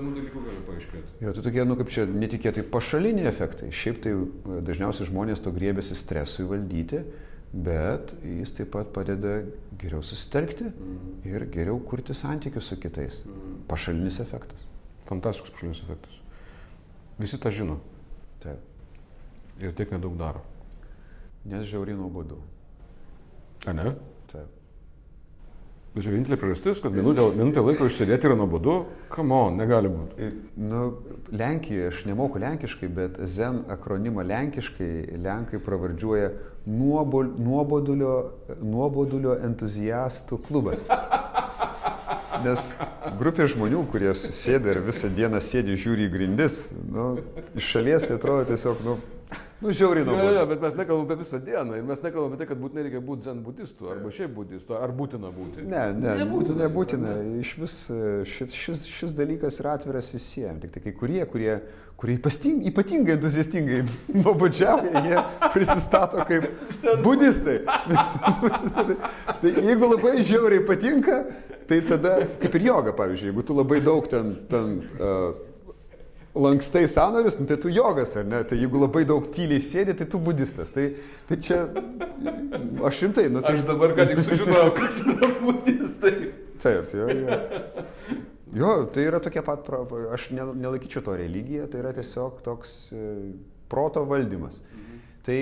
Jo, 1.20 1.32
tai 1.34 1.42
tokie, 1.42 1.64
nu 1.66 1.74
kaip 1.80 1.90
čia, 1.90 2.06
netikėtai 2.06 2.62
pašaliniai 2.70 3.26
efektai. 3.26 3.72
Šiaip 3.74 3.98
tai 4.04 4.14
dažniausiai 4.68 5.08
žmonės 5.10 5.42
to 5.42 5.50
griebėsi 5.54 5.98
stresui 5.98 6.46
valdyti 6.46 7.02
bet 7.52 8.14
jis 8.24 8.54
taip 8.56 8.70
pat 8.72 8.92
padeda 8.94 9.42
geriau 9.78 10.02
susitelkti 10.02 10.70
mm. 10.70 11.10
ir 11.28 11.44
geriau 11.52 11.80
kurti 11.84 12.14
santykius 12.16 12.70
su 12.72 12.78
kitais. 12.80 13.20
Mm. 13.26 13.58
Pašalinis 13.68 14.20
efektas. 14.24 14.64
Fantastiškas 15.08 15.52
pašalinis 15.52 15.82
efektas. 15.84 16.16
Visi 17.20 17.38
tą 17.38 17.52
žino. 17.52 17.78
Taip. 18.42 18.64
Ir 19.60 19.76
tiek 19.76 19.92
nedaug 19.92 20.16
daro. 20.18 20.40
Nes 21.44 21.66
žiauriai 21.68 21.98
nuobodu. 21.98 22.40
A 23.66 23.76
ne? 23.76 23.92
Taip. 24.32 24.61
Bet 25.92 26.06
čia 26.06 26.12
vienintelė 26.14 26.38
priežastis, 26.40 26.78
kad 26.80 26.94
minutę, 26.96 27.26
minutę 27.36 27.60
laiko 27.60 27.84
išsėdėti 27.84 28.24
yra 28.24 28.36
nuobodu, 28.40 28.78
on, 29.20 29.58
negali 29.60 29.90
būti. 29.92 30.28
Nu, 30.56 30.86
Lenkijoje, 31.36 31.90
aš 31.90 31.98
nemoku 32.08 32.40
lenkiškai, 32.40 32.88
bet 32.96 33.18
ZEN 33.28 33.58
akronimą 33.74 34.24
lenkiškai 34.24 35.18
lenkai 35.20 35.60
pravardžiuoja 35.60 36.30
nuobol, 36.64 37.28
nuobodulio, 37.36 38.14
nuobodulio 38.64 39.36
entuziastų 39.44 40.40
klubas. 40.46 40.88
Nes 42.42 42.70
grupė 43.20 43.50
žmonių, 43.52 43.84
kurie 43.92 44.14
susėda 44.16 44.72
ir 44.72 44.80
visą 44.88 45.12
dieną 45.12 45.44
sėdi 45.44 45.76
žiūri 45.76 46.08
į 46.08 46.12
grindis, 46.16 46.62
nu, 46.88 47.18
iš 47.52 47.68
šalies 47.76 48.08
tai 48.08 48.16
atrodo 48.16 48.48
tiesiog, 48.48 48.80
nu, 48.86 48.96
Nu, 49.62 49.70
žiauriai 49.70 50.04
nuobodu. 50.06 50.26
Ne, 50.26 50.38
ne, 50.38 50.46
bet 50.46 50.62
mes 50.64 50.74
nekalbame 50.74 51.06
apie 51.06 51.16
visą 51.20 51.38
dieną 51.46 51.76
ir 51.78 51.84
mes 51.86 52.00
nekalbame 52.02 52.34
apie 52.34 52.40
tai, 52.40 52.48
kad 52.50 52.58
būtinai 52.58 52.82
reikia 52.88 53.02
būti 53.06 53.26
zen 53.28 53.42
budistų 53.46 53.90
arba 53.92 54.10
šiaip 54.16 54.32
budistų, 54.34 54.74
ar 54.74 54.94
būtina 54.98 55.30
būti. 55.34 55.66
Ne, 55.70 55.84
ne, 55.94 56.16
nebūtina. 56.18 56.56
nebūtina. 56.64 57.12
Iš 57.42 57.52
vis 57.60 57.76
šis, 58.32 58.56
šis, 58.58 58.82
šis 58.90 59.14
dalykas 59.14 59.60
yra 59.62 59.76
atviras 59.78 60.10
visiems. 60.10 60.64
Tik 60.64 60.74
tai 60.74 60.82
kai 60.88 60.94
kurie, 60.98 61.20
kurie, 61.30 61.54
kurie 62.00 62.18
ypatingai 62.72 63.14
entuziastingai 63.14 63.84
nuobodžiauja, 64.24 65.04
jie 65.06 65.22
prisistato 65.54 66.26
kaip 66.26 66.48
budistai. 67.06 67.60
tai 69.44 69.54
jeigu 69.54 69.94
labai 69.94 70.16
žiauriai 70.26 70.66
patinka, 70.66 71.22
tai 71.70 71.84
tada 71.86 72.18
kaip 72.42 72.58
ir 72.58 72.68
joga, 72.72 72.98
pavyzdžiui, 72.98 73.30
jeigu 73.30 73.46
tu 73.46 73.62
labai 73.62 73.78
daug 73.84 74.10
ten, 74.10 74.34
ten 74.50 74.78
uh, 74.98 75.51
lankstai 76.34 76.88
sąnarius, 76.88 77.38
nu, 77.38 77.46
tai 77.46 77.58
tu 77.58 77.68
jogas, 77.68 78.16
ar 78.16 78.24
ne? 78.24 78.44
Tai 78.44 78.56
jeigu 78.58 78.80
labai 78.80 79.04
daug 79.08 79.26
tyliai 79.34 79.60
sėdi, 79.60 79.94
tai 79.96 80.06
tu 80.08 80.20
budistas. 80.22 80.72
Tai, 80.72 80.86
tai 81.28 81.38
čia, 81.44 81.60
aš 82.88 83.02
rimtai, 83.04 83.26
nu 83.32 83.44
tai... 83.44 83.58
Aš 83.58 83.66
dabar 83.68 83.92
ką 83.98 84.08
tik 84.12 84.22
sužinojau, 84.24 84.72
kas 84.78 85.02
yra 85.04 85.32
budistai. 85.42 86.14
Taip, 86.62 86.94
jo, 86.96 87.08
jo. 87.12 87.40
Jo, 88.52 88.72
tai 88.92 89.06
yra 89.08 89.20
tokia 89.24 89.40
pat, 89.44 89.68
aš 90.12 90.28
nelaikyčiau 90.36 91.04
to 91.04 91.16
religija, 91.16 91.68
tai 91.72 91.80
yra 91.80 91.92
tiesiog 91.96 92.42
toks 92.44 92.74
e, 92.92 93.06
proto 93.72 94.04
valdymas. 94.08 94.60
Tai 95.24 95.38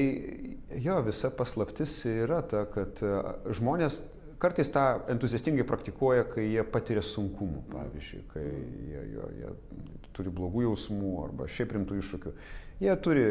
jo, 0.79 0.99
visa 1.07 1.31
paslaptis 1.35 1.97
yra 2.11 2.39
ta, 2.47 2.67
kad 2.71 3.03
e, 3.03 3.15
žmonės 3.59 4.03
kartais 4.41 4.71
tą 4.73 4.85
entuziastingai 5.13 5.67
praktikuoja, 5.69 6.27
kai 6.31 6.47
jie 6.53 6.63
patiria 6.71 7.03
sunkumų, 7.05 7.65
pavyzdžiui, 7.73 8.23
kai 8.31 8.47
jie, 8.47 9.03
jie, 9.11 9.27
jie 9.41 9.51
turi 10.17 10.33
blogų 10.35 10.65
jausmų 10.69 11.13
arba 11.25 11.47
šiaip 11.51 11.77
rimtų 11.77 12.01
iššūkių. 12.01 12.33
Jie 12.81 12.97
turi, 13.05 13.25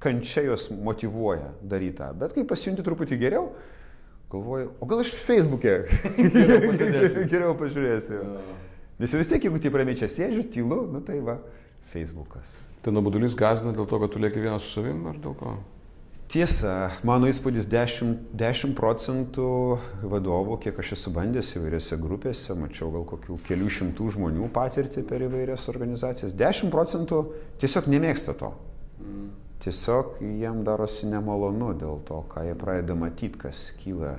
kančia 0.00 0.46
juos 0.46 0.70
motivuoja 0.72 1.50
daryti 1.60 1.98
tą, 1.98 2.08
bet 2.16 2.32
kai 2.36 2.46
pasijunti 2.48 2.84
truputį 2.86 3.18
geriau, 3.20 3.50
galvoju, 4.32 4.70
o 4.80 4.88
gal 4.88 5.02
aš 5.04 5.12
Facebook'e 5.26 5.74
geriau, 6.16 7.26
geriau 7.34 7.56
pažiūrėsiu. 7.60 8.22
Nes 9.02 9.16
vis 9.18 9.28
tiek, 9.28 9.44
jeigu 9.44 9.60
taip 9.60 9.76
ramiai 9.76 9.98
čia 9.98 10.08
sėdžiu, 10.08 10.46
tylu, 10.54 10.84
nu 10.92 11.02
tai 11.04 11.18
va, 11.24 11.36
Facebookas. 11.92 12.56
Tai 12.82 12.94
nuobodulys 12.96 13.36
gazina 13.38 13.74
dėl 13.76 13.86
to, 13.90 14.00
kad 14.02 14.12
tu 14.14 14.22
lieki 14.22 14.40
vienas 14.42 14.64
su 14.64 14.78
savim 14.78 15.04
ar 15.10 15.20
dėl 15.22 15.36
ko? 15.38 15.56
Tiesa, 16.32 16.88
mano 17.04 17.28
įspūdis 17.28 17.66
10, 17.68 18.12
10 18.40 18.70
procentų 18.72 19.48
vadovų, 20.08 20.54
kiek 20.64 20.78
aš 20.80 20.94
esu 20.96 21.10
bandęs 21.12 21.50
įvairiose 21.58 21.98
grupėse, 22.00 22.54
mačiau 22.56 22.88
gal 22.94 23.04
kokių 23.10 23.36
kelių 23.44 23.68
šimtų 23.76 24.06
žmonių 24.14 24.48
patirtį 24.54 25.04
per 25.10 25.26
įvairias 25.26 25.68
organizacijas, 25.68 26.32
10 26.32 26.72
procentų 26.72 27.18
tiesiog 27.60 27.90
nemėgsta 27.92 28.32
to. 28.40 28.48
Mm. 29.02 29.26
Tiesiog 29.60 30.22
jiem 30.24 30.64
darosi 30.64 31.10
nemalonu 31.12 31.74
dėl 31.76 32.00
to, 32.08 32.22
ką 32.32 32.46
jie 32.48 32.56
pradeda 32.56 32.96
matyti, 32.96 33.36
kas 33.44 33.66
kyla 33.82 34.14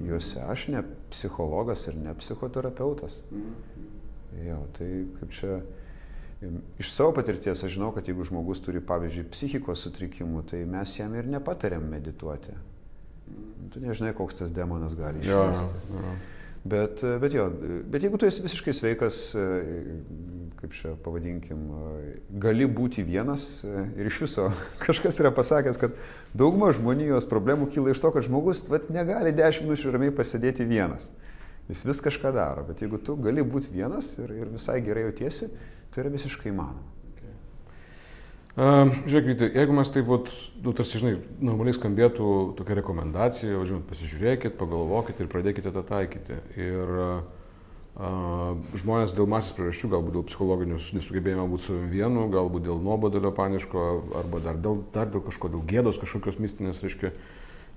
juose. 0.00 0.40
Aš 0.48 0.70
ne 0.72 0.80
psichologas 1.12 1.84
ir 1.92 2.00
ne 2.00 2.16
psichoterapeutas. 2.16 3.20
Mm. 3.28 3.52
Jo, 4.48 4.62
tai 4.78 4.88
kaip 5.18 5.36
čia 5.36 5.60
Iš 6.82 6.90
savo 6.90 7.12
patirties 7.14 7.62
aš 7.62 7.76
žinau, 7.76 7.92
kad 7.94 8.08
jeigu 8.08 8.24
žmogus 8.26 8.60
turi, 8.64 8.82
pavyzdžiui, 8.82 9.28
psichikos 9.30 9.84
sutrikimų, 9.86 10.42
tai 10.50 10.64
mes 10.66 10.96
jam 10.98 11.14
ir 11.14 11.28
nepatariam 11.30 11.84
medituoti. 11.90 12.54
Tu 13.72 13.80
nežinai, 13.80 14.12
koks 14.16 14.40
tas 14.40 14.52
demonas 14.54 14.96
gali 14.98 15.22
išvesti. 15.22 15.92
Bet, 16.62 17.00
bet 17.18 17.34
jo, 17.34 17.48
bet 17.90 18.04
jeigu 18.06 18.18
tu 18.22 18.26
esi 18.28 18.42
visiškai 18.44 18.74
sveikas, 18.76 19.16
kaip 20.60 20.76
čia 20.78 20.92
pavadinkim, 21.02 21.64
gali 22.42 22.68
būti 22.70 23.02
vienas 23.06 23.64
ir 23.66 24.06
iš 24.06 24.20
viso 24.22 24.46
kažkas 24.84 25.18
yra 25.22 25.32
pasakęs, 25.34 25.80
kad 25.82 25.96
dauguma 26.38 26.70
žmonijos 26.76 27.26
problemų 27.30 27.66
kyla 27.74 27.94
iš 27.94 28.02
to, 28.02 28.12
kad 28.14 28.28
žmogus 28.28 28.62
vat, 28.70 28.86
negali 28.94 29.34
dešimt 29.34 29.66
minučių 29.66 29.94
ramiai 29.96 30.14
pasėdėti 30.14 30.68
vienas. 30.68 31.10
Jis 31.70 31.84
vis 31.86 32.00
kažką 32.04 32.32
daro, 32.34 32.64
bet 32.66 32.82
jeigu 32.82 32.98
tu 32.98 33.14
gali 33.22 33.44
būti 33.46 33.70
vienas 33.72 34.16
ir, 34.18 34.32
ir 34.34 34.50
visai 34.50 34.80
gerai 34.84 35.06
jautiesi, 35.06 35.50
Tai 35.92 36.06
yra 36.06 36.12
visiškai 36.14 36.48
įmanoma. 36.48 36.86
Okay. 37.12 37.34
Uh, 38.56 38.94
žiūrėkite, 39.04 39.50
jeigu 39.58 39.74
mes 39.76 39.90
taip, 39.92 40.06
vat, 40.08 40.30
nu, 40.64 40.72
tarsi, 40.76 41.02
žinai, 41.02 41.18
normaliai 41.44 41.76
skambėtų 41.76 42.28
tokia 42.56 42.78
rekomendacija, 42.80 43.60
žinot, 43.68 43.84
pasižiūrėkit, 43.90 44.56
pagalvokit 44.60 45.20
ir 45.20 45.28
pradėkite 45.32 45.72
tą 45.74 45.82
taikyti. 45.90 46.38
Ir 46.56 46.94
uh, 46.96 47.20
žmonės 48.80 49.12
dėl 49.12 49.28
masės 49.28 49.52
priežasčių, 49.58 49.92
galbūt 49.92 50.16
dėl 50.16 50.26
psichologinių 50.30 50.80
nesugebėjimo 50.96 51.44
būti 51.52 51.68
savim 51.68 51.92
vienu, 51.92 52.24
galbūt 52.32 52.64
dėl 52.70 52.80
nuobodulio 52.80 53.34
paniško, 53.36 53.86
arba 54.22 54.40
dar 54.48 54.64
dėl, 54.64 54.80
dar 54.96 55.12
dėl 55.12 55.26
kažko, 55.28 55.52
dėl 55.52 55.66
gėdos 55.68 56.00
kažkokios 56.00 56.40
mistinės, 56.40 56.80
reiškia, 56.80 57.12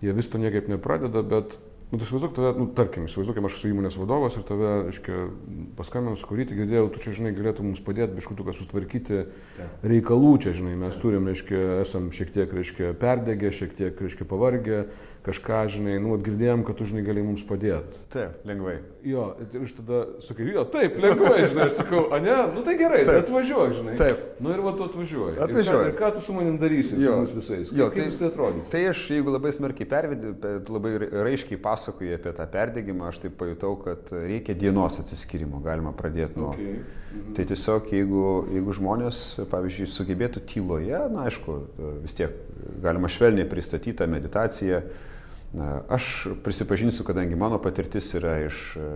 jie 0.05 0.15
vis 0.15 0.31
to 0.31 0.39
niekaip 0.39 0.71
nepradeda, 0.71 1.19
bet 1.19 1.59
Nu, 1.91 1.99
tai 1.99 2.07
įsivaizduok 2.07 2.31
tave, 2.33 2.51
nu, 2.57 2.65
tarkim, 2.73 3.05
įsivaizduokim, 3.05 3.45
aš 3.45 3.59
esu 3.59 3.69
įmonės 3.69 3.97
vadovas 4.01 4.35
ir 4.39 4.45
tave, 4.47 4.71
aiškiai, 4.89 5.27
paskambinus, 5.77 6.23
kurį 6.25 6.47
tik 6.49 6.57
girdėjau, 6.63 6.87
tu 6.95 7.03
čia, 7.03 7.13
žinai, 7.19 7.33
galėtum 7.37 7.69
mums 7.69 7.83
padėti 7.85 8.17
biškutuką 8.17 8.55
sutvarkyti 8.57 9.21
reikalų 9.85 10.31
čia, 10.41 10.55
žinai, 10.57 10.73
mes 10.81 10.97
turim, 10.97 11.29
aiškiai, 11.29 11.83
esam 11.83 12.09
šiek 12.15 12.33
tiek, 12.33 12.55
aiškiai, 12.57 12.95
perdegę, 12.97 13.53
šiek 13.53 13.77
tiek, 13.77 14.01
aiškiai, 14.01 14.27
pavargę, 14.31 14.81
kažką, 15.25 15.61
žinai, 15.73 15.95
nu, 16.01 16.17
girdėjom, 16.21 16.63
kad 16.65 16.77
tu, 16.77 16.85
žinai, 16.89 17.01
gali 17.05 17.23
mums 17.25 17.41
padėti. 17.45 18.01
Taip, 18.13 18.43
lengvai. 18.45 18.75
Jo, 19.05 19.31
ir 19.41 19.63
aš 19.65 19.73
tada 19.79 20.01
sakai, 20.25 20.45
jo, 20.53 20.65
taip, 20.69 20.99
lengvai, 21.01 21.47
žinai, 21.47 21.65
aš 21.65 21.79
sakau, 21.79 22.03
a 22.13 22.19
ne, 22.21 22.35
nu 22.53 22.61
tai 22.65 22.75
gerai, 22.77 23.01
taip. 23.07 23.23
atvažiuok, 23.23 23.73
žinai. 23.79 23.95
Taip. 23.97 24.21
Nu 24.41 24.53
ir 24.53 24.61
va 24.65 24.75
tu 24.77 24.85
atvažiuoji. 24.85 25.39
Atvažiuoji. 25.47 25.89
Ir 25.89 25.95
ką, 25.95 25.95
ir 25.95 25.97
ką 26.01 26.11
tu 26.17 26.23
su 26.25 26.35
manim 26.35 26.59
darysi, 26.61 26.99
jo, 27.01 27.17
su 27.25 27.39
visais? 27.39 27.73
Jo, 27.73 27.89
kaip 27.93 28.05
tai, 28.05 28.19
tai 28.21 28.29
atrodys? 28.29 28.69
Tai 28.73 28.83
aš, 28.91 29.01
jeigu 29.15 29.33
labai 29.33 29.53
smarkiai 29.55 29.89
pervedį, 29.89 30.35
labai 30.77 30.93
raiškiai 31.09 31.61
pasakoju 31.75 32.17
apie 32.17 32.33
tą 32.39 32.49
perdėgymą, 32.55 33.11
aš 33.11 33.21
taip 33.25 33.37
pajutau, 33.39 33.75
kad 33.83 34.09
reikia 34.15 34.55
dienos 34.57 34.97
atsiskirimo, 35.03 35.61
galima 35.65 35.93
pradėti 35.95 36.39
nuo. 36.39 36.53
Okay. 36.55 36.79
Mhm. 37.15 37.33
Tai 37.37 37.47
tiesiog, 37.51 37.91
jeigu, 37.95 38.27
jeigu 38.55 38.75
žmonės, 38.79 39.23
pavyzdžiui, 39.51 39.91
sugebėtų 39.91 40.43
tyloje, 40.49 41.01
na 41.13 41.27
aišku, 41.29 41.59
vis 42.03 42.17
tiek 42.17 42.33
galima 42.83 43.11
švelniai 43.11 43.47
pristatyti 43.51 43.99
tą 44.01 44.09
meditaciją, 44.11 44.81
Aš 45.89 46.27
prisipažinsiu, 46.43 47.05
kadangi 47.07 47.35
mano 47.39 47.57
patirtis 47.63 48.09
yra 48.17 48.33
iš 48.43 48.57
e, 48.75 48.87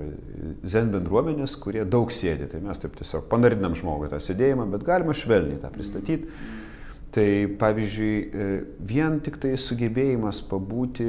zen 0.68 0.90
bendruomenės, 0.92 1.54
kurie 1.62 1.86
daug 1.88 2.12
sėdi, 2.12 2.50
tai 2.52 2.60
mes 2.64 2.82
taip 2.82 2.98
tiesiog 3.00 3.30
panarinam 3.32 3.78
žmogui 3.80 4.10
tą 4.12 4.20
sėdėjimą, 4.20 4.66
bet 4.74 4.84
galima 4.88 5.16
švelniai 5.16 5.62
tą 5.62 5.72
pristatyti. 5.72 6.28
Tai 7.16 7.30
pavyzdžiui, 7.62 8.12
e, 8.12 8.50
vien 8.92 9.22
tik 9.24 9.40
tai 9.40 9.54
sugebėjimas 9.56 10.42
pabūti 10.50 11.08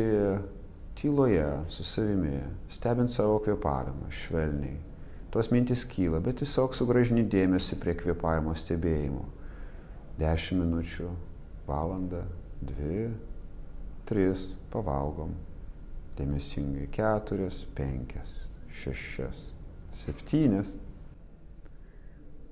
tyloje 1.00 1.64
su 1.68 1.84
savimi, 1.84 2.42
stebint 2.68 3.12
savo 3.12 3.38
kvėpavimą 3.40 4.10
švelniai. 4.12 4.76
Tos 5.32 5.48
mintis 5.48 5.86
kyla, 5.88 6.18
bet 6.20 6.40
tiesiog 6.42 6.74
sugražini 6.76 7.22
dėmesį 7.30 7.78
prie 7.80 7.94
kvėpavimo 7.96 8.52
stebėjimo. 8.58 9.22
Dešimt 10.20 10.60
minučių, 10.60 11.08
valandą, 11.68 12.20
dvi, 12.60 13.06
tris, 14.10 14.50
pavalgom. 14.74 15.32
Dėmesingai 16.18 16.90
keturias, 16.92 17.62
penkias, 17.78 18.36
šešias, 18.82 19.46
septynias. 19.96 20.74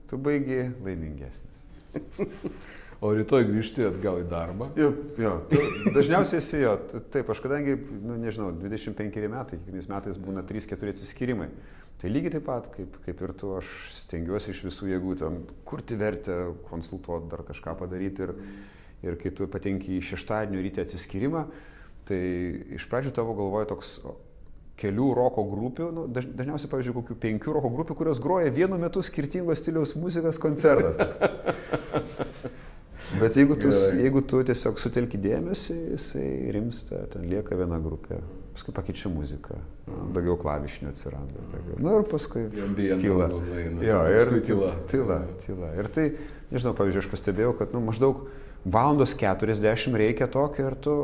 Tu 0.08 0.16
baigi 0.16 0.62
laimingesnis. 0.86 1.66
O 2.98 3.12
rytoj 3.14 3.44
grįžti 3.46 3.84
atgal 3.86 4.22
į 4.24 4.26
darbą? 4.30 4.72
Jo, 4.78 4.88
jo 5.22 5.34
tu, 5.50 5.60
dažniausiai 5.94 6.40
esi 6.42 6.62
jo. 6.64 6.72
Taip, 7.14 7.30
aš 7.30 7.42
kadangi, 7.44 7.76
nu, 8.02 8.16
nežinau, 8.18 8.50
25 8.58 9.28
metai, 9.30 9.60
kiekvienais 9.60 9.86
metais 9.92 10.18
būna 10.18 10.42
3-4 10.46 10.94
atsiskyrimai. 10.96 11.48
Tai 11.98 12.10
lygiai 12.10 12.34
taip 12.36 12.46
pat, 12.46 12.66
kaip, 12.74 12.98
kaip 13.06 13.22
ir 13.22 13.34
tu, 13.38 13.52
aš 13.58 13.70
stengiuosi 14.02 14.50
iš 14.50 14.64
visų 14.66 14.90
jėgų 14.90 15.16
ten 15.22 15.40
kurti 15.66 15.98
vertę, 15.98 16.36
konsultuoti, 16.66 17.30
dar 17.30 17.46
kažką 17.46 17.74
padaryti. 17.78 18.26
Ir, 18.26 18.34
ir 19.06 19.18
kai 19.22 19.30
tu 19.34 19.46
patenki 19.50 19.94
į 19.98 20.04
šeštadienio 20.10 20.62
ryte 20.62 20.82
atsiskyrimą, 20.82 21.46
Tai 22.08 22.18
iš 22.78 22.86
pradžių 22.88 23.12
tavo 23.16 23.34
galvoja 23.36 23.68
toks 23.68 23.98
kelių 24.78 25.08
roko 25.18 25.42
grupių, 25.50 25.88
nu, 25.92 26.04
daž, 26.14 26.28
dažniausiai, 26.38 26.70
pavyzdžiui, 26.70 26.94
kokių 27.00 27.16
penkių 27.20 27.54
roko 27.56 27.70
grupių, 27.74 27.96
kurios 27.98 28.20
groja 28.22 28.52
vienu 28.54 28.78
metu 28.80 29.02
skirtingos 29.04 29.60
stiliaus 29.60 29.96
muzikas 29.98 30.38
koncertas. 30.40 31.18
Bet 33.20 33.36
jeigu 33.38 33.56
tu, 33.60 33.70
jeigu 33.98 34.22
tu 34.26 34.40
tiesiog 34.46 34.80
sutelki 34.80 35.18
dėmesį, 35.22 35.76
jisai 35.94 36.26
rimsta, 36.54 37.04
ten 37.12 37.26
lieka 37.30 37.56
viena 37.58 37.78
grupė, 37.82 38.20
paskui 38.56 38.74
pakeičia 38.76 39.10
muziką, 39.12 39.58
daugiau 40.14 40.36
klavišinių 40.40 40.92
atsiranda. 40.92 41.44
Na 41.52 41.78
nu, 41.78 41.94
ir 42.00 42.06
paskui 42.10 42.46
tyla. 42.50 43.28
Jo, 43.84 44.00
ir 44.14 44.32
tyla, 44.46 44.72
tyla, 44.90 45.20
tyla. 45.44 45.72
Ir 45.78 45.90
tai, 45.94 46.06
nežinau, 46.52 46.74
pavyzdžiui, 46.78 47.04
aš 47.04 47.10
pastebėjau, 47.12 47.54
kad 47.60 47.74
nu, 47.76 47.82
maždaug 47.88 48.26
valandos 48.68 49.14
40 49.18 49.98
reikia 50.02 50.30
tokio 50.32 50.70
ir 50.70 50.78
tu 50.82 50.96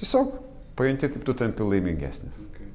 tiesiog 0.00 0.38
pajunti, 0.78 1.10
kaip 1.14 1.24
tu 1.26 1.36
tampi 1.38 1.66
laimingesnis. 1.66 2.44
Okay. 2.50 2.70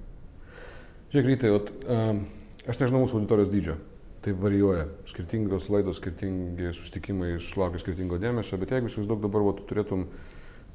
Žiūrėk, 1.13 1.31
rytai, 1.33 1.53
um, 1.89 2.25
aš 2.69 2.81
nežinau 2.81 3.03
mūsų 3.03 3.19
auditorijos 3.19 3.53
dydžio. 3.53 3.79
Tai 4.19 4.33
varijuoja. 4.35 4.85
Skirtingos 5.07 5.69
laidos, 5.71 5.99
skirtingi 6.01 6.73
sustikimai 6.75 7.37
sulaukia 7.43 7.79
skirtingo 7.79 8.19
dėmesio, 8.19 8.59
bet 8.59 8.73
jeigu 8.75 8.91
įsivaizduok 8.91 9.21
dabar, 9.23 9.45
va, 9.47 9.53
tu 9.55 9.67
turėtum, 9.69 10.07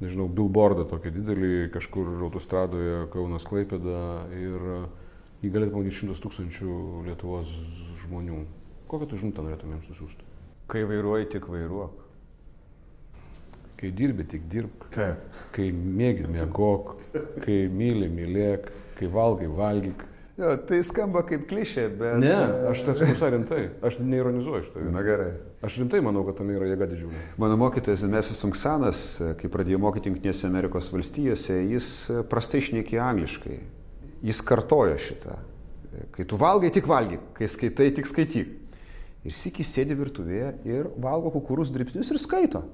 nežinau, 0.01 0.25
billboardą 0.33 0.87
tokį 0.89 1.11
didelį 1.19 1.51
kažkur 1.75 2.09
autostradoje 2.25 3.03
Kaunas 3.13 3.45
Klaipėda 3.45 3.99
ir 4.33 4.65
jį 5.43 5.51
galėtų 5.53 5.75
pamatyti 5.75 5.99
šimtas 5.99 6.23
tūkstančių 6.23 6.79
Lietuvos 7.05 7.53
žmonių. 8.01 8.41
Kokią 8.89 9.11
tu 9.11 9.21
žinutę 9.21 9.45
norėtum 9.45 9.75
jiems 9.75 9.93
nusiųsti? 9.93 10.33
Kai 10.71 10.81
vairuoji, 10.89 11.29
tik 11.35 11.45
vairuok. 11.51 12.01
Kai 13.77 13.91
dirbi, 13.93 14.25
tik 14.25 14.49
dirbk. 14.49 14.89
Taip. 14.95 15.37
Kai 15.53 15.69
mėgi, 15.75 16.25
mėgok. 16.31 16.95
Kai 17.43 17.65
myli, 17.69 18.09
mylėk. 18.09 18.71
Kai 18.97 19.09
valgai, 19.11 19.49
valgyk. 19.51 20.05
Jo, 20.35 20.49
tai 20.67 20.81
skamba 20.83 21.21
kaip 21.23 21.45
klišė, 21.47 21.85
bet... 21.95 22.17
Ne, 22.19 22.33
aš 22.67 22.81
tai 22.83 22.91
atsiprašau 22.91 23.29
rimtai. 23.31 23.59
Aš 23.87 24.01
neironizuoju 24.03 24.65
šitą. 24.67 24.81
Na 24.91 25.03
gerai. 25.05 25.29
Aš 25.63 25.77
rimtai 25.79 26.01
manau, 26.03 26.25
kad 26.27 26.35
tam 26.41 26.49
yra 26.51 26.67
jėga 26.67 26.89
didžiulė. 26.91 27.21
Mano 27.39 27.55
mokytojas 27.61 28.03
Zemesis 28.03 28.43
Unksanas, 28.43 29.03
kai 29.39 29.51
pradėjo 29.53 29.79
mokyti 29.79 30.11
Junktinėse 30.11 30.49
Amerikos 30.49 30.91
valstijose, 30.91 31.55
jis 31.71 31.87
prastai 32.27 32.59
šnekėjo 32.67 33.05
angliškai. 33.05 33.61
Jis 34.27 34.41
kartojo 34.43 34.97
šitą. 34.99 35.37
Kai 36.11 36.27
tu 36.27 36.39
valgai, 36.41 36.73
tik 36.75 36.91
valgyk. 36.91 37.31
Kai 37.37 37.47
skaitai, 37.47 37.87
tik 37.95 38.11
skaityk. 38.11 38.51
Ir 39.25 39.33
sikis 39.33 39.71
sėdi 39.71 39.95
virtuvėje 39.95 40.51
ir 40.67 40.91
valgo 41.01 41.31
kukurūs 41.37 41.71
dripsnius 41.73 42.11
ir 42.11 42.19
skaito. 42.19 42.65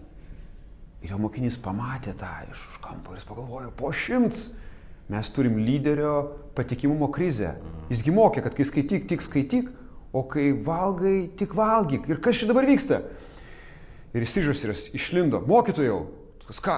Ir 1.06 1.14
jo 1.14 1.22
mokinys 1.22 1.62
pamatė 1.62 2.18
tą 2.18 2.32
iš 2.50 2.66
už 2.74 2.82
kampo 2.82 3.14
ir 3.14 3.22
jis 3.22 3.30
pagalvojo, 3.30 3.70
po 3.78 3.94
šimts 3.94 4.48
mes 5.12 5.30
turim 5.30 5.58
lyderio 5.60 6.16
patikimumo 6.56 7.10
krizę. 7.12 7.56
Jisgi 7.92 8.14
mokė, 8.16 8.46
kad 8.46 8.56
kai 8.56 8.66
skaityk, 8.68 9.10
tik 9.10 9.24
skaityk, 9.26 9.68
o 10.16 10.24
kai 10.28 10.52
valgai, 10.56 11.32
tik 11.40 11.56
valgyk. 11.56 12.08
Ir 12.08 12.22
kas 12.24 12.40
čia 12.40 12.48
dabar 12.48 12.68
vyksta? 12.68 13.02
Ir 14.16 14.24
įsižiūrės 14.24 14.90
išlindo, 14.96 15.42
mokytojau, 15.48 16.00
kas 16.48 16.64
ką? 16.64 16.78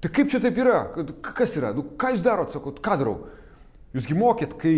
Tai 0.00 0.10
kaip 0.16 0.30
čia 0.32 0.40
taip 0.42 0.58
yra? 0.58 0.80
Kas 1.22 1.54
yra? 1.60 1.70
Nu, 1.76 1.84
ką 1.98 2.14
jūs 2.14 2.24
darot, 2.26 2.50
sakot, 2.54 2.82
ką 2.82 2.98
darau? 2.98 3.16
Jūsgi 3.94 4.18
mokėt, 4.18 4.54
kai 4.58 4.74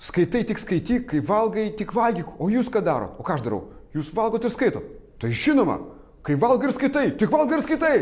skaitai 0.00 0.44
tik 0.48 0.60
skaityk, 0.60 1.08
kai 1.12 1.22
valgai 1.24 1.70
tik 1.76 1.92
valgyk, 1.96 2.36
o 2.40 2.48
jūs 2.52 2.72
ką 2.72 2.84
darot? 2.84 3.16
O 3.20 3.26
ką 3.26 3.36
aš 3.36 3.44
darau? 3.44 3.64
Jūs 3.96 4.12
valgot 4.16 4.44
ir 4.44 4.52
skaitot. 4.52 4.92
Tai 5.20 5.32
žinoma, 5.32 5.80
kai 6.24 6.36
valgai 6.40 6.70
ir 6.70 6.76
skaitai, 6.76 7.08
tik 7.16 7.32
valgai 7.32 7.60
ir 7.60 7.64
skaitai. 7.64 7.96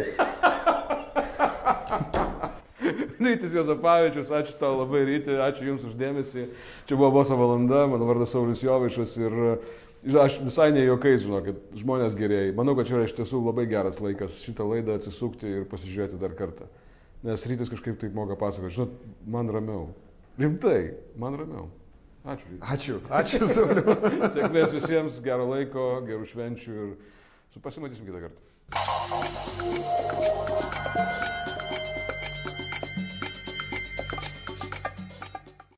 Rytis 3.25 3.55
Jozapavičius, 3.57 4.33
ačiū 4.35 4.59
tau 4.61 4.77
labai 4.83 5.05
ryti, 5.09 5.35
ačiū 5.41 5.71
Jums 5.71 5.87
uždėmesį. 5.89 6.45
Čia 6.89 6.99
buvo 6.99 7.11
Boso 7.17 7.39
valanda, 7.41 7.87
mano 7.91 8.09
vardas 8.09 8.35
Saulis 8.35 8.63
Jovaišas 8.65 9.17
ir 9.23 9.33
aš 10.21 10.39
visai 10.45 10.71
ne 10.75 10.85
jokiais, 10.85 11.23
žinokit, 11.25 11.61
žmonės 11.81 12.17
gerėjai. 12.19 12.53
Manau, 12.57 12.77
kad 12.77 12.89
čia 12.89 12.99
yra 12.99 13.09
iš 13.09 13.17
tiesų 13.17 13.41
labai 13.47 13.65
geras 13.71 14.01
laikas 14.05 14.43
šitą 14.45 14.67
laidą 14.69 14.99
atsisukti 14.99 15.49
ir 15.61 15.65
pasižiūrėti 15.71 16.21
dar 16.21 16.37
kartą. 16.37 16.69
Nes 17.25 17.47
rytis 17.49 17.73
kažkaip 17.73 17.97
taip 18.01 18.13
moka 18.17 18.37
pasakoti, 18.37 18.77
žinot, 18.77 18.93
man 19.33 19.49
ramiau. 19.49 19.89
Rimtai, 20.37 20.93
man 21.17 21.39
ramiau. 21.41 21.71
Ačiū. 22.25 22.57
Ačiū, 22.61 22.99
ačiū 23.13 23.49
Sauliu. 23.49 23.85
Sėkmės 24.37 24.73
visiems, 24.73 25.21
gero 25.25 25.45
laiko, 25.51 26.01
gerų 26.09 26.25
švenčių 26.29 26.73
ir 26.73 26.95
su 27.53 27.61
pasimatysim 27.65 28.05
kitą 28.09 28.29
kartą. 28.29 28.41